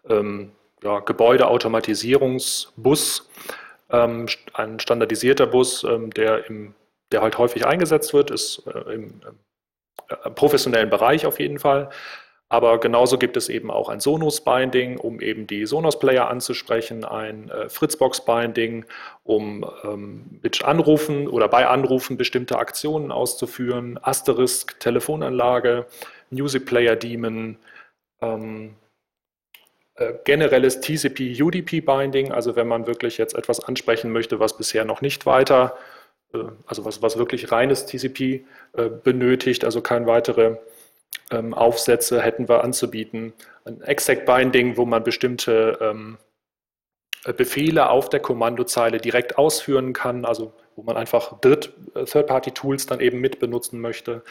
ähm, 0.09 0.51
ja, 0.83 0.99
Gebäudeautomatisierungsbus, 0.99 3.31
ähm, 3.91 4.27
ein 4.55 4.81
standardisierter 4.81 5.47
Bus, 5.47 5.85
ähm, 5.85 6.13
der, 6.13 6.51
im, 6.51 6.75
der 7.13 7.23
halt 7.23 7.39
häufig 7.39 7.65
eingesetzt 7.65 8.13
wird, 8.13 8.33
ist 8.33 8.65
äh, 8.67 8.93
im 8.93 9.21
äh, 10.09 10.31
professionellen 10.31 10.91
Bereich 10.91 11.27
auf 11.27 11.39
jeden 11.39 11.61
Fall. 11.61 11.91
Aber 12.51 12.81
genauso 12.81 13.19
gibt 13.19 13.37
es 13.37 13.51
eben 13.51 13.71
auch 13.71 13.91
ein 13.91 14.01
Sonos-Binding, 14.01 14.99
um 14.99 15.21
eben 15.21 15.47
die 15.47 15.67
Sonos-Player 15.67 16.29
anzusprechen, 16.29 17.05
ein 17.05 17.51
äh, 17.51 17.69
Fritzbox-Binding, 17.69 18.87
um 19.23 19.67
ähm, 19.85 20.41
mit 20.43 20.65
Anrufen 20.65 21.29
oder 21.29 21.49
bei 21.49 21.67
Anrufen 21.67 22.17
bestimmte 22.17 22.59
Aktionen 22.59 23.13
auszuführen, 23.13 23.99
Asterisk, 24.03 24.81
Telefonanlage, 24.81 25.87
Music 26.31 26.65
Player 26.65 26.97
Daemon, 26.97 27.59
ähm, 28.23 28.77
äh, 29.97 30.15
generelles 30.25 30.81
TCP-UDP-Binding, 30.81 32.33
also 32.33 32.57
wenn 32.57 32.69
man 32.69 32.87
wirklich 32.87 33.19
jetzt 33.19 33.35
etwas 33.35 33.61
ansprechen 33.61 34.11
möchte, 34.11 34.41
was 34.41 34.57
bisher 34.57 34.87
noch 34.87 35.03
nicht 35.03 35.27
weiter, 35.27 35.77
äh, 36.33 36.39
also 36.67 36.87
was, 36.87 37.03
was 37.03 37.19
wirklich 37.19 37.53
reines 37.53 37.85
TCP 37.85 38.47
äh, 38.73 38.89
benötigt, 38.89 39.67
also 39.67 39.83
kein 39.83 40.07
weitere 40.07 40.57
ähm, 41.31 41.55
Aufsätze 41.55 42.23
hätten 42.23 42.49
wir 42.49 42.65
anzubieten. 42.65 43.33
Ein 43.65 43.83
Exact 43.83 44.27
Binding, 44.27 44.77
wo 44.77 44.87
man 44.87 45.03
bestimmte 45.03 45.79
ähm, 45.81 46.19
äh, 47.25 47.33
Befehle 47.33 47.91
auf 47.91 48.09
der 48.09 48.21
Kommandozeile 48.21 48.99
direkt 48.99 49.39
ausführen 49.39 49.93
kann, 49.93 50.25
also 50.25 50.53
wo 50.77 50.83
man 50.83 50.97
einfach 50.97 51.33
äh, 51.45 52.05
Third-Party-Tools 52.05 52.87
dann 52.87 53.01
eben 53.01 53.21
mit 53.21 53.41
benutzen 53.41 53.81
möchte. 53.81 54.23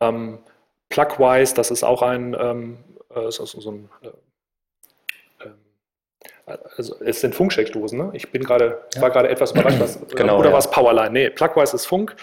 Ähm, 0.00 0.38
Plugwise, 0.88 1.54
das 1.54 1.70
ist 1.70 1.82
auch 1.82 2.02
ein, 2.02 2.36
ähm, 2.38 2.78
äh, 3.14 3.30
so, 3.30 3.44
so 3.44 3.70
ein 3.70 3.88
äh, 4.02 5.46
ähm, 5.46 5.54
also 6.76 6.96
es 7.00 7.20
sind 7.20 7.34
Funksteckdosen, 7.34 7.98
ne? 7.98 8.10
Ich 8.14 8.30
bin 8.30 8.44
gerade, 8.44 8.82
ja. 8.94 9.02
war 9.02 9.10
gerade 9.10 9.28
etwas 9.28 9.52
überrascht, 9.52 9.80
was, 9.80 10.06
genau, 10.14 10.38
oder 10.38 10.50
ja. 10.50 10.56
was 10.56 10.70
Powerline? 10.70 11.10
Nee, 11.10 11.30
Plugwise 11.30 11.76
ist 11.76 11.86
Funk, 11.86 12.16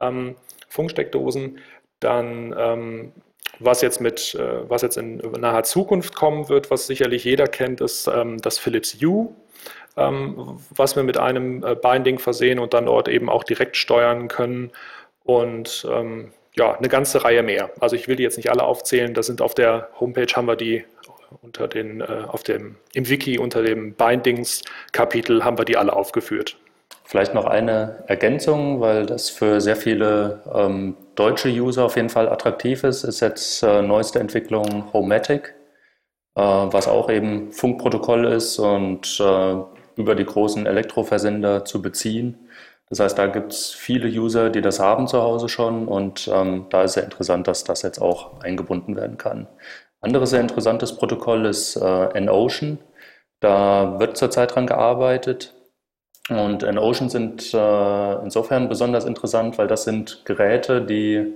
ähm, 0.00 0.36
Funksteckdosen. 0.68 1.58
Dann 2.00 2.54
ähm, 2.58 3.12
was 3.58 3.80
jetzt 3.82 4.00
mit, 4.00 4.34
äh, 4.34 4.68
was 4.68 4.82
jetzt 4.82 4.96
in 4.98 5.16
naher 5.38 5.62
Zukunft 5.62 6.14
kommen 6.14 6.48
wird, 6.48 6.70
was 6.70 6.86
sicherlich 6.86 7.24
jeder 7.24 7.46
kennt, 7.46 7.80
ist 7.80 8.06
ähm, 8.06 8.38
das 8.40 8.58
Philips 8.58 8.94
Hue, 9.00 9.28
ähm, 9.96 10.58
was 10.70 10.96
wir 10.96 11.02
mit 11.02 11.16
einem 11.16 11.64
äh, 11.64 11.74
Binding 11.74 12.18
versehen 12.18 12.58
und 12.58 12.74
dann 12.74 12.86
dort 12.86 13.08
eben 13.08 13.28
auch 13.28 13.44
direkt 13.44 13.76
steuern 13.76 14.28
können. 14.28 14.70
Und 15.24 15.86
ähm, 15.90 16.32
ja, 16.54 16.76
eine 16.76 16.88
ganze 16.88 17.24
Reihe 17.24 17.42
mehr. 17.42 17.70
Also 17.80 17.96
ich 17.96 18.08
will 18.08 18.16
die 18.16 18.22
jetzt 18.22 18.36
nicht 18.36 18.50
alle 18.50 18.62
aufzählen. 18.62 19.14
Da 19.14 19.22
sind 19.22 19.42
auf 19.42 19.54
der 19.54 19.88
Homepage 20.00 20.32
haben 20.34 20.46
wir 20.46 20.56
die 20.56 20.84
unter 21.42 21.68
den, 21.68 22.00
äh, 22.00 22.24
auf 22.28 22.42
dem, 22.42 22.76
im 22.94 23.08
Wiki 23.08 23.38
unter 23.38 23.62
dem 23.62 23.94
Bindings-Kapitel 23.94 25.44
haben 25.44 25.58
wir 25.58 25.64
die 25.64 25.76
alle 25.76 25.92
aufgeführt. 25.92 26.56
Vielleicht 27.04 27.34
noch 27.34 27.44
eine 27.44 28.04
Ergänzung, 28.06 28.80
weil 28.80 29.06
das 29.06 29.30
für 29.30 29.60
sehr 29.60 29.76
viele 29.76 30.42
ähm, 30.52 30.96
deutsche 31.16 31.48
User 31.48 31.84
auf 31.84 31.96
jeden 31.96 32.10
Fall 32.10 32.28
attraktiv 32.28 32.84
ist, 32.84 33.04
ist 33.04 33.20
jetzt 33.20 33.62
äh, 33.62 33.82
neueste 33.82 34.20
Entwicklung 34.20 34.92
Homematic, 34.92 35.54
äh, 36.36 36.40
was 36.40 36.86
auch 36.88 37.10
eben 37.10 37.50
Funkprotokoll 37.52 38.26
ist 38.26 38.58
und 38.58 39.18
äh, 39.20 39.56
über 39.96 40.14
die 40.14 40.24
großen 40.24 40.66
Elektroversender 40.66 41.64
zu 41.64 41.82
beziehen. 41.82 42.48
Das 42.88 43.00
heißt, 43.00 43.18
da 43.18 43.26
gibt 43.26 43.52
es 43.52 43.72
viele 43.72 44.08
User, 44.08 44.50
die 44.50 44.60
das 44.60 44.78
haben 44.78 45.08
zu 45.08 45.20
Hause 45.20 45.48
schon 45.48 45.88
und 45.88 46.28
ähm, 46.32 46.66
da 46.70 46.84
ist 46.84 46.92
sehr 46.92 47.04
interessant, 47.04 47.48
dass 47.48 47.64
das 47.64 47.82
jetzt 47.82 48.00
auch 48.00 48.40
eingebunden 48.42 48.94
werden 48.94 49.18
kann. 49.18 49.48
Anderes 50.00 50.30
sehr 50.30 50.40
interessantes 50.40 50.96
Protokoll 50.96 51.46
ist 51.46 51.74
äh, 51.76 52.04
N-Ocean. 52.14 52.78
Da 53.40 53.98
wird 53.98 54.16
zurzeit 54.16 54.54
dran 54.54 54.66
gearbeitet. 54.68 55.55
Und 56.28 56.62
in 56.64 56.78
Ocean 56.78 57.08
sind 57.08 57.54
äh, 57.54 58.14
insofern 58.22 58.68
besonders 58.68 59.04
interessant, 59.04 59.58
weil 59.58 59.68
das 59.68 59.84
sind 59.84 60.22
Geräte, 60.24 60.82
die 60.82 61.34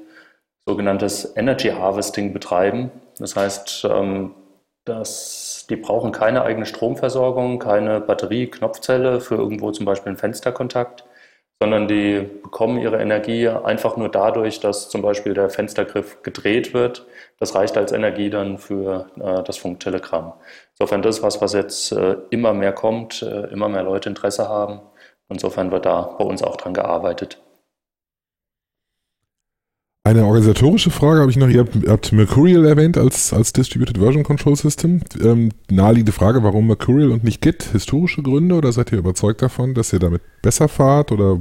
sogenanntes 0.66 1.36
Energy 1.36 1.68
Harvesting 1.68 2.32
betreiben. 2.32 2.90
Das 3.18 3.36
heißt, 3.36 3.86
ähm, 3.90 4.34
dass 4.84 5.66
die 5.70 5.76
brauchen 5.76 6.10
keine 6.10 6.42
eigene 6.42 6.66
Stromversorgung, 6.66 7.58
keine 7.58 8.00
Batterie, 8.00 8.48
Knopfzelle 8.48 9.20
für 9.20 9.36
irgendwo 9.36 9.70
zum 9.70 9.86
Beispiel 9.86 10.10
einen 10.10 10.18
Fensterkontakt, 10.18 11.04
sondern 11.62 11.88
die 11.88 12.26
bekommen 12.42 12.78
ihre 12.78 13.00
Energie 13.00 13.46
einfach 13.48 13.96
nur 13.98 14.08
dadurch, 14.08 14.60
dass 14.60 14.88
zum 14.88 15.02
Beispiel 15.02 15.34
der 15.34 15.50
Fenstergriff 15.50 16.22
gedreht 16.22 16.72
wird. 16.72 17.06
Das 17.38 17.54
reicht 17.54 17.76
als 17.76 17.92
Energie 17.92 18.30
dann 18.30 18.56
für 18.56 19.10
äh, 19.20 19.42
das 19.42 19.58
Funktelegramm. 19.58 20.32
Insofern 20.78 21.02
das 21.02 21.18
ist 21.18 21.22
was, 21.22 21.42
was 21.42 21.52
jetzt 21.52 21.92
äh, 21.92 22.16
immer 22.30 22.54
mehr 22.54 22.72
kommt, 22.72 23.22
äh, 23.22 23.48
immer 23.48 23.68
mehr 23.68 23.82
Leute 23.82 24.08
Interesse 24.08 24.48
haben. 24.48 24.80
Insofern 25.28 25.70
wird 25.70 25.84
da 25.84 26.16
bei 26.18 26.24
uns 26.24 26.42
auch 26.42 26.56
dran 26.56 26.72
gearbeitet. 26.74 27.38
Eine 30.10 30.24
organisatorische 30.24 30.90
Frage 30.90 31.20
habe 31.20 31.30
ich 31.30 31.36
noch. 31.36 31.48
Ihr 31.48 31.60
habt, 31.60 31.86
habt 31.86 32.12
Mercurial 32.12 32.66
erwähnt 32.66 32.98
als, 32.98 33.32
als 33.32 33.52
Distributed 33.52 33.98
Version 33.98 34.24
Control 34.24 34.56
System. 34.56 35.02
Ähm, 35.22 35.50
naheliegende 35.70 36.10
Frage, 36.10 36.42
warum 36.42 36.66
Mercurial 36.66 37.12
und 37.12 37.22
nicht 37.22 37.40
Git? 37.40 37.62
Historische 37.62 38.20
Gründe 38.20 38.56
oder 38.56 38.72
seid 38.72 38.90
ihr 38.90 38.98
überzeugt 38.98 39.40
davon, 39.40 39.72
dass 39.72 39.92
ihr 39.92 40.00
damit 40.00 40.22
besser 40.42 40.66
fahrt 40.66 41.12
oder 41.12 41.38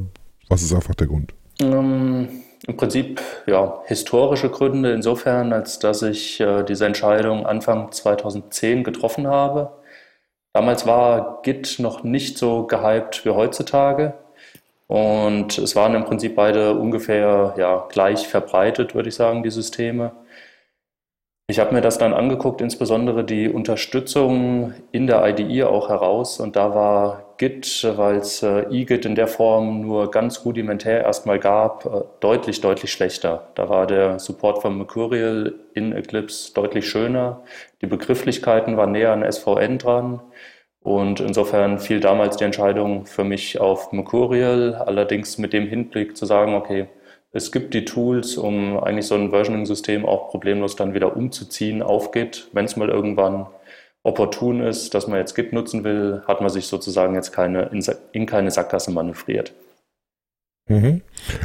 was 0.49 0.61
ist 0.61 0.71
einfach 0.71 0.93
der 0.93 1.07
Grund? 1.07 1.33
Ähm, 1.59 2.27
Im 2.67 2.77
Prinzip 2.77 3.19
ja, 3.47 3.79
historische 3.87 4.49
Gründe 4.49 4.91
insofern, 4.93 5.51
als 5.51 5.79
dass 5.79 6.03
ich 6.03 6.39
äh, 6.39 6.61
diese 6.61 6.85
Entscheidung 6.85 7.47
Anfang 7.47 7.91
2010 7.91 8.83
getroffen 8.83 9.25
habe. 9.25 9.71
Damals 10.53 10.85
war 10.85 11.39
Git 11.41 11.77
noch 11.79 12.03
nicht 12.03 12.37
so 12.37 12.67
gehypt 12.67 13.25
wie 13.25 13.31
heutzutage. 13.31 14.13
Und 14.89 15.59
es 15.59 15.75
waren 15.75 15.93
im 15.93 16.03
Prinzip 16.03 16.35
beide 16.35 16.73
ungefähr 16.73 17.53
ja, 17.59 17.85
gleich 17.91 18.27
verbreitet, 18.27 18.95
würde 18.95 19.09
ich 19.09 19.15
sagen, 19.15 19.43
die 19.43 19.51
Systeme. 19.51 20.13
Ich 21.47 21.59
habe 21.59 21.75
mir 21.75 21.81
das 21.81 21.99
dann 21.99 22.11
angeguckt, 22.11 22.59
insbesondere 22.59 23.23
die 23.23 23.49
Unterstützung 23.49 24.73
in 24.91 25.05
der 25.05 25.23
IDE 25.27 25.69
auch 25.69 25.89
heraus. 25.89 26.39
Und 26.39 26.55
da 26.55 26.73
war 26.73 27.35
Git, 27.37 27.87
weil 27.97 28.15
es 28.15 28.41
äh, 28.41 28.65
eGit 28.71 29.05
in 29.05 29.13
der 29.13 29.27
Form 29.27 29.81
nur 29.81 30.09
ganz 30.09 30.43
rudimentär 30.43 31.03
erstmal 31.03 31.37
gab, 31.37 31.85
äh, 31.85 32.01
deutlich, 32.19 32.61
deutlich 32.61 32.91
schlechter. 32.91 33.49
Da 33.53 33.69
war 33.69 33.85
der 33.85 34.17
Support 34.17 34.63
von 34.63 34.75
Mercurial 34.75 35.53
in 35.75 35.93
Eclipse 35.93 36.51
deutlich 36.55 36.89
schöner. 36.89 37.43
Die 37.81 37.87
Begrifflichkeiten 37.87 38.75
waren 38.75 38.91
näher 38.91 39.13
an 39.13 39.23
SVN 39.31 39.77
dran. 39.77 40.21
Und 40.81 41.19
insofern 41.19 41.79
fiel 41.79 41.99
damals 41.99 42.37
die 42.37 42.45
Entscheidung 42.45 43.05
für 43.05 43.23
mich 43.23 43.59
auf 43.59 43.91
Mercurial, 43.91 44.75
allerdings 44.75 45.37
mit 45.37 45.53
dem 45.53 45.67
Hinblick 45.67 46.15
zu 46.15 46.25
sagen, 46.25 46.53
okay, 46.55 46.87
es 47.31 47.51
gibt 47.51 47.73
die 47.73 47.85
Tools, 47.85 48.37
um 48.37 48.79
eigentlich 48.79 49.05
so 49.05 49.15
ein 49.15 49.29
Versioning-System 49.29 50.05
auch 50.05 50.29
problemlos 50.29 50.75
dann 50.75 50.93
wieder 50.93 51.15
umzuziehen 51.15 51.83
auf 51.83 52.11
Git. 52.11 52.47
Wenn 52.53 52.65
es 52.65 52.75
mal 52.75 52.89
irgendwann 52.89 53.47
opportun 54.03 54.61
ist, 54.61 54.93
dass 54.93 55.07
man 55.07 55.19
jetzt 55.19 55.35
Git 55.35 55.53
nutzen 55.53 55.83
will, 55.83 56.23
hat 56.27 56.41
man 56.41 56.49
sich 56.49 56.67
sozusagen 56.67 57.13
jetzt 57.13 57.31
keine, 57.31 57.63
in, 57.71 57.85
in 58.13 58.25
keine 58.25 58.49
Sackgasse 58.49 58.91
manövriert. 58.91 59.53
Mhm. 60.69 61.01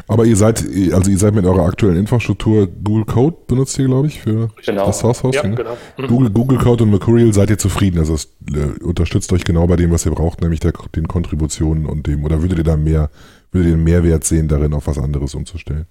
Aber 0.06 0.26
ihr 0.26 0.36
seid, 0.36 0.62
also 0.92 1.10
ihr 1.10 1.18
seid 1.18 1.34
mit 1.34 1.46
eurer 1.46 1.64
aktuellen 1.64 1.96
Infrastruktur 1.96 2.66
Google 2.66 3.06
Code 3.06 3.36
benutzt 3.46 3.78
ihr, 3.78 3.86
glaube 3.86 4.06
ich, 4.06 4.20
für 4.20 4.50
genau. 4.64 4.86
das 4.86 4.98
Source 4.98 5.22
Hosting. 5.22 5.42
Ja, 5.42 5.48
ne? 5.48 5.56
genau. 5.56 5.78
Mhm. 5.96 6.06
Google, 6.06 6.30
Google 6.30 6.58
Code 6.58 6.84
und 6.84 6.90
Mercurial 6.90 7.32
seid 7.32 7.48
ihr 7.48 7.56
zufrieden. 7.56 7.98
Also 7.98 8.14
es 8.14 8.28
äh, 8.54 8.84
unterstützt 8.84 9.32
euch 9.32 9.44
genau 9.44 9.66
bei 9.66 9.76
dem, 9.76 9.90
was 9.90 10.04
ihr 10.04 10.12
braucht, 10.12 10.42
nämlich 10.42 10.60
der, 10.60 10.72
den 10.94 11.08
Kontributionen 11.08 11.86
und 11.86 12.06
dem, 12.06 12.22
oder 12.22 12.42
würdet 12.42 12.58
ihr 12.58 12.64
da 12.64 12.76
mehr, 12.76 13.10
würdet 13.50 13.70
ihr 13.70 13.74
einen 13.74 13.84
Mehrwert 13.84 14.24
sehen 14.24 14.46
darin, 14.46 14.74
auf 14.74 14.86
was 14.86 14.98
anderes 14.98 15.34
umzustellen? 15.34 15.86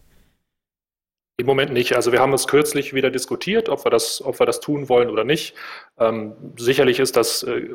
Im 1.37 1.47
Moment 1.47 1.73
nicht. 1.73 1.95
Also 1.95 2.11
wir 2.11 2.19
haben 2.19 2.33
es 2.33 2.47
kürzlich 2.47 2.93
wieder 2.93 3.09
diskutiert, 3.09 3.67
ob 3.67 3.83
wir 3.83 3.89
das, 3.89 4.23
ob 4.23 4.39
wir 4.39 4.45
das 4.45 4.59
tun 4.59 4.87
wollen 4.89 5.09
oder 5.09 5.23
nicht. 5.23 5.55
Ähm, 5.97 6.33
sicherlich 6.55 6.99
ist 6.99 7.17
das, 7.17 7.41
äh, 7.41 7.69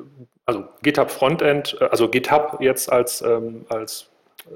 also 0.46 0.62
GitHub 0.84 1.10
Frontend, 1.10 1.76
äh, 1.80 1.86
also 1.86 2.08
GitHub 2.08 2.58
jetzt 2.60 2.92
als, 2.92 3.22
ähm, 3.22 3.66
als 3.68 4.08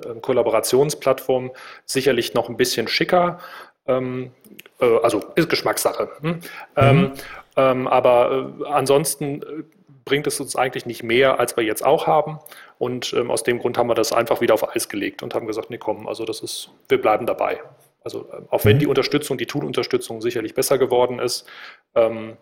ähm, 0.05 0.21
Kollaborationsplattform 0.21 1.51
sicherlich 1.87 2.35
noch 2.35 2.49
ein 2.49 2.57
bisschen 2.57 2.89
schicker. 2.89 3.39
Ähm, 3.87 4.33
äh, 4.81 4.99
also 5.03 5.23
ist 5.35 5.49
Geschmackssache. 5.49 6.11
Hm? 6.21 6.31
Mhm. 6.31 6.41
Ähm, 6.77 7.13
ähm, 7.57 7.89
aber 7.89 8.53
äh, 8.61 8.69
ansonsten 8.69 9.43
äh, 9.43 9.65
bringt 10.05 10.27
es 10.27 10.41
uns 10.41 10.57
eigentlich 10.57 10.87
nicht 10.87 11.03
mehr, 11.03 11.39
als 11.39 11.57
wir 11.57 11.65
jetzt 11.65 11.85
auch 11.85 12.07
haben. 12.07 12.39
Und 12.79 13.13
ähm, 13.13 13.31
aus 13.31 13.43
dem 13.43 13.59
Grund 13.59 13.79
haben 13.79 13.89
wir 13.89 13.95
das 13.95 14.13
einfach 14.13 14.41
wieder 14.41 14.55
auf 14.55 14.75
Eis 14.75 14.89
gelegt 14.89 15.23
und 15.23 15.35
haben 15.35 15.47
gesagt, 15.47 15.71
nee, 15.71 15.79
komm, 15.79 16.09
also 16.09 16.25
das 16.25 16.41
ist, 16.41 16.71
wir 16.89 17.01
bleiben 17.01 17.27
dabei. 17.27 17.61
Also 18.03 18.29
äh, 18.33 18.43
auch 18.51 18.65
wenn 18.65 18.77
mhm. 18.77 18.81
die 18.81 18.87
Unterstützung, 18.87 19.39
die 19.39 19.47
Tool-Unterstützung 19.47 20.21
sicherlich 20.21 20.55
besser 20.55 20.79
geworden 20.79 21.19
ist, 21.19 21.47
ähm, 21.95 22.37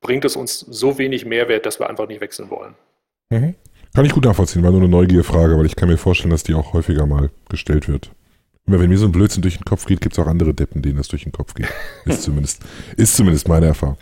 bringt 0.00 0.24
es 0.24 0.36
uns 0.36 0.60
so 0.60 0.98
wenig 0.98 1.24
Mehrwert, 1.24 1.66
dass 1.66 1.80
wir 1.80 1.88
einfach 1.88 2.06
nicht 2.06 2.20
wechseln 2.20 2.50
wollen. 2.50 2.74
Mhm. 3.30 3.54
Kann 3.94 4.04
ich 4.04 4.12
gut 4.12 4.24
nachvollziehen, 4.24 4.64
war 4.64 4.72
nur 4.72 4.80
eine 4.80 4.88
Neugierfrage, 4.88 5.56
weil 5.56 5.66
ich 5.66 5.76
kann 5.76 5.88
mir 5.88 5.96
vorstellen, 5.96 6.30
dass 6.30 6.42
die 6.42 6.54
auch 6.54 6.72
häufiger 6.72 7.06
mal 7.06 7.30
gestellt 7.48 7.88
wird. 7.88 8.10
Immer 8.66 8.80
wenn 8.80 8.88
mir 8.88 8.98
so 8.98 9.04
ein 9.04 9.12
Blödsinn 9.12 9.42
durch 9.42 9.56
den 9.56 9.64
Kopf 9.64 9.86
geht, 9.86 10.00
gibt 10.00 10.14
es 10.14 10.18
auch 10.18 10.26
andere 10.26 10.52
Deppen, 10.52 10.82
denen 10.82 10.96
das 10.96 11.06
durch 11.08 11.22
den 11.22 11.32
Kopf 11.32 11.54
geht. 11.54 11.68
Ist 12.04 12.22
zumindest, 12.22 12.62
ist 12.96 13.14
zumindest 13.14 13.46
meine 13.46 13.66
Erfahrung. 13.66 13.96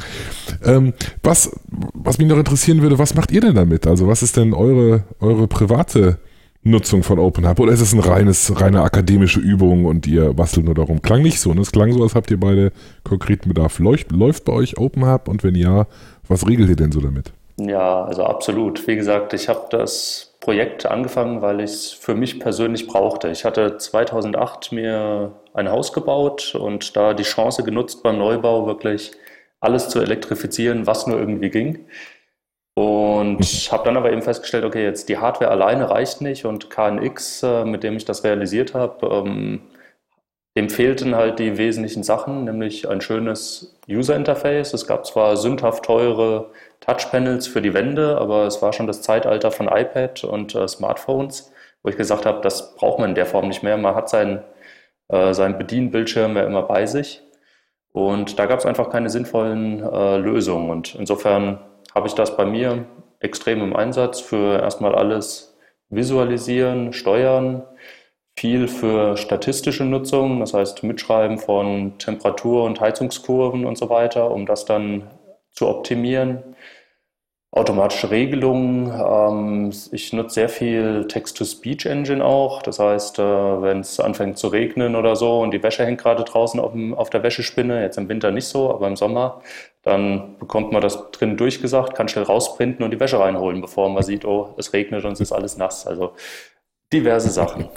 Ähm, 0.63 0.95
was, 1.23 1.51
was 1.69 2.17
mich 2.17 2.27
noch 2.27 2.39
interessieren 2.39 2.81
würde, 2.81 2.99
was 2.99 3.15
macht 3.15 3.33
ihr 3.33 3.43
denn 3.43 3.55
damit? 3.55 3.87
Also 3.87 4.07
was 4.07 4.23
ist 4.23 4.37
denn 4.37 4.55
eure, 4.55 5.05
eure 5.21 5.47
private 5.47 6.19
Nutzung 6.63 7.03
von 7.03 7.19
OpenHub? 7.19 7.61
Oder 7.61 7.73
ist 7.73 7.81
es 7.81 7.93
ein 7.93 7.99
reines, 7.99 8.59
reine 8.61 8.83
akademische 8.83 9.41
Übung 9.41 9.85
und 9.85 10.07
ihr 10.07 10.33
bastelt 10.33 10.65
nur 10.65 10.75
darum? 10.75 11.03
Klang 11.03 11.23
nicht 11.23 11.41
so, 11.41 11.53
ne? 11.53 11.61
Es 11.61 11.73
klang 11.73 11.93
so, 11.93 12.03
als 12.03 12.15
habt 12.15 12.31
ihr 12.31 12.41
beide 12.41 12.73
konkreten 13.05 13.49
Bedarf. 13.49 13.79
Läuft, 13.79 14.13
läuft 14.13 14.45
bei 14.47 14.53
euch 14.53 14.79
OpenHub 14.79 15.29
und 15.29 15.45
wenn 15.45 15.57
ja, 15.57 15.87
was 16.29 16.47
regelt 16.47 16.71
ihr 16.71 16.77
denn 16.77 16.93
so 16.93 17.01
damit? 17.01 17.35
Ja, 17.69 18.05
also 18.05 18.25
absolut. 18.25 18.87
Wie 18.87 18.97
gesagt, 18.97 19.35
ich 19.35 19.49
habe 19.49 19.67
das 19.71 20.35
Projekt 20.41 20.87
angefangen, 20.87 21.43
weil 21.43 21.61
ich 21.61 21.71
es 21.71 21.93
für 21.93 22.15
mich 22.15 22.41
persönlich 22.41 22.87
brauchte. 22.87 23.29
Ich 23.29 23.45
hatte 23.45 23.77
2008 23.79 24.73
mir 24.73 25.33
ein 25.55 25.71
Haus 25.71 25.93
gebaut 25.93 26.55
und 26.55 26.97
da 26.97 27.15
die 27.15 27.23
Chance 27.23 27.63
genutzt 27.63 28.03
beim 28.03 28.19
Neubau 28.19 28.67
wirklich 28.67 29.13
alles 29.61 29.89
zu 29.89 30.01
elektrifizieren, 30.01 30.87
was 30.87 31.07
nur 31.07 31.19
irgendwie 31.19 31.51
ging. 31.51 31.87
Und 32.75 33.39
mhm. 33.41 33.73
habe 33.73 33.85
dann 33.85 33.97
aber 33.97 34.11
eben 34.13 34.23
festgestellt, 34.23 34.65
okay, 34.65 34.83
jetzt 34.83 35.09
die 35.09 35.19
Hardware 35.19 35.51
alleine 35.51 35.91
reicht 35.91 36.21
nicht 36.21 36.45
und 36.45 36.71
KNX, 36.71 37.43
äh, 37.43 37.65
mit 37.65 37.83
dem 37.83 37.97
ich 37.97 38.05
das 38.05 38.25
realisiert 38.25 38.75
habe, 38.75 39.07
ähm, 39.07 39.61
dem 40.57 40.69
fehlten 40.69 41.15
halt 41.15 41.39
die 41.39 41.57
wesentlichen 41.57 42.03
Sachen, 42.03 42.45
nämlich 42.45 42.89
ein 42.89 43.01
schönes 43.01 43.79
User 43.89 44.17
Interface. 44.17 44.75
Es 44.75 44.87
gab 44.87 45.07
zwar 45.07 45.37
sündhaft 45.37 45.85
teure 45.85 46.51
Touchpanels 46.81 47.47
für 47.47 47.63
die 47.63 47.73
Wände, 47.73 48.19
aber 48.19 48.47
es 48.47 48.61
war 48.61 48.73
schon 48.73 48.87
das 48.87 49.03
Zeitalter 49.03 49.51
von 49.51 49.69
iPad 49.69 50.25
und 50.25 50.55
äh, 50.55 50.69
Smartphones, 50.69 51.53
wo 51.83 51.89
ich 51.89 51.97
gesagt 51.97 52.27
habe, 52.27 52.43
das 52.43 52.75
braucht 52.77 52.99
man 52.99 53.11
in 53.11 53.15
der 53.15 53.27
Form 53.27 53.49
nicht 53.49 53.63
mehr. 53.63 53.79
Man 53.79 53.95
hat 53.95 54.11
seinen, 54.11 54.43
äh, 55.09 55.33
seinen 55.33 55.57
Bedienbildschirm 55.57 56.37
ja 56.37 56.45
immer 56.45 56.63
bei 56.63 56.87
sich. 56.87 57.23
Und 57.93 58.39
da 58.39 58.47
gab 58.47 58.59
es 58.59 58.67
einfach 58.67 58.91
keine 58.91 59.11
sinnvollen 59.11 59.83
äh, 59.83 60.17
Lösungen. 60.19 60.71
Und 60.71 60.95
insofern 60.95 61.61
habe 61.95 62.09
ich 62.09 62.15
das 62.15 62.37
bei 62.37 62.45
mir 62.45 62.85
extrem 63.21 63.63
im 63.63 63.77
Einsatz 63.77 64.21
für 64.21 64.61
erstmal 64.61 64.95
alles 64.95 65.57
visualisieren, 65.89 66.93
steuern, 66.93 67.63
viel 68.37 68.69
für 68.69 69.17
statistische 69.17 69.85
Nutzung, 69.85 70.41
das 70.41 70.55
heißt 70.55 70.83
Mitschreiben 70.83 71.39
von 71.39 71.99
Temperatur- 71.99 72.65
und 72.65 72.81
Heizungskurven 72.81 73.65
und 73.65 73.77
so 73.77 73.91
weiter, 73.91 74.31
um 74.31 74.47
das 74.47 74.65
dann 74.65 75.11
zu 75.53 75.69
optimieren. 75.69 76.43
Automatische 77.55 78.11
Regelungen. 78.11 78.91
Ähm, 78.91 79.73
ich 79.93 80.15
nutze 80.15 80.35
sehr 80.37 80.49
viel 80.49 81.07
Text-to-Speech-Engine 81.07 82.25
auch. 82.25 82.63
Das 82.63 82.79
heißt, 82.79 83.19
äh, 83.19 83.23
wenn 83.23 83.81
es 83.81 84.01
anfängt 84.01 84.39
zu 84.39 84.49
regnen 84.49 84.97
oder 84.97 85.17
so 85.17 85.41
und 85.41 85.51
die 85.51 85.63
Wäsche 85.63 85.85
hängt 85.85 86.01
gerade 86.01 86.25
draußen 86.25 86.59
auf, 86.59 87.11
der 87.11 87.23
Wäschespinne, 87.23 87.83
jetzt 87.83 87.99
im 87.99 88.09
Winter 88.09 88.31
nicht 88.31 88.47
so, 88.47 88.73
aber 88.73 88.89
im 88.89 88.97
Sommer, 88.97 89.43
dann 89.83 90.39
bekommt 90.39 90.73
man 90.73 90.81
das 90.81 91.11
drin 91.11 91.37
durchgesagt, 91.37 91.95
kann 91.95 92.09
schnell 92.09 92.25
rausprinten 92.25 92.85
und 92.85 92.91
die 92.91 93.01
Wäsche 93.01 93.19
reinholen, 93.21 93.61
bevor 93.61 93.91
man 93.91 94.03
sieht, 94.03 94.25
oh, 94.25 94.55
es 94.57 94.73
regnet 94.73 95.05
und 95.05 95.13
es 95.13 95.21
ist 95.21 95.33
alles 95.33 95.59
nass. 95.59 95.87
Also 95.87 96.13
diverse 96.93 97.31
Sachen. 97.31 97.69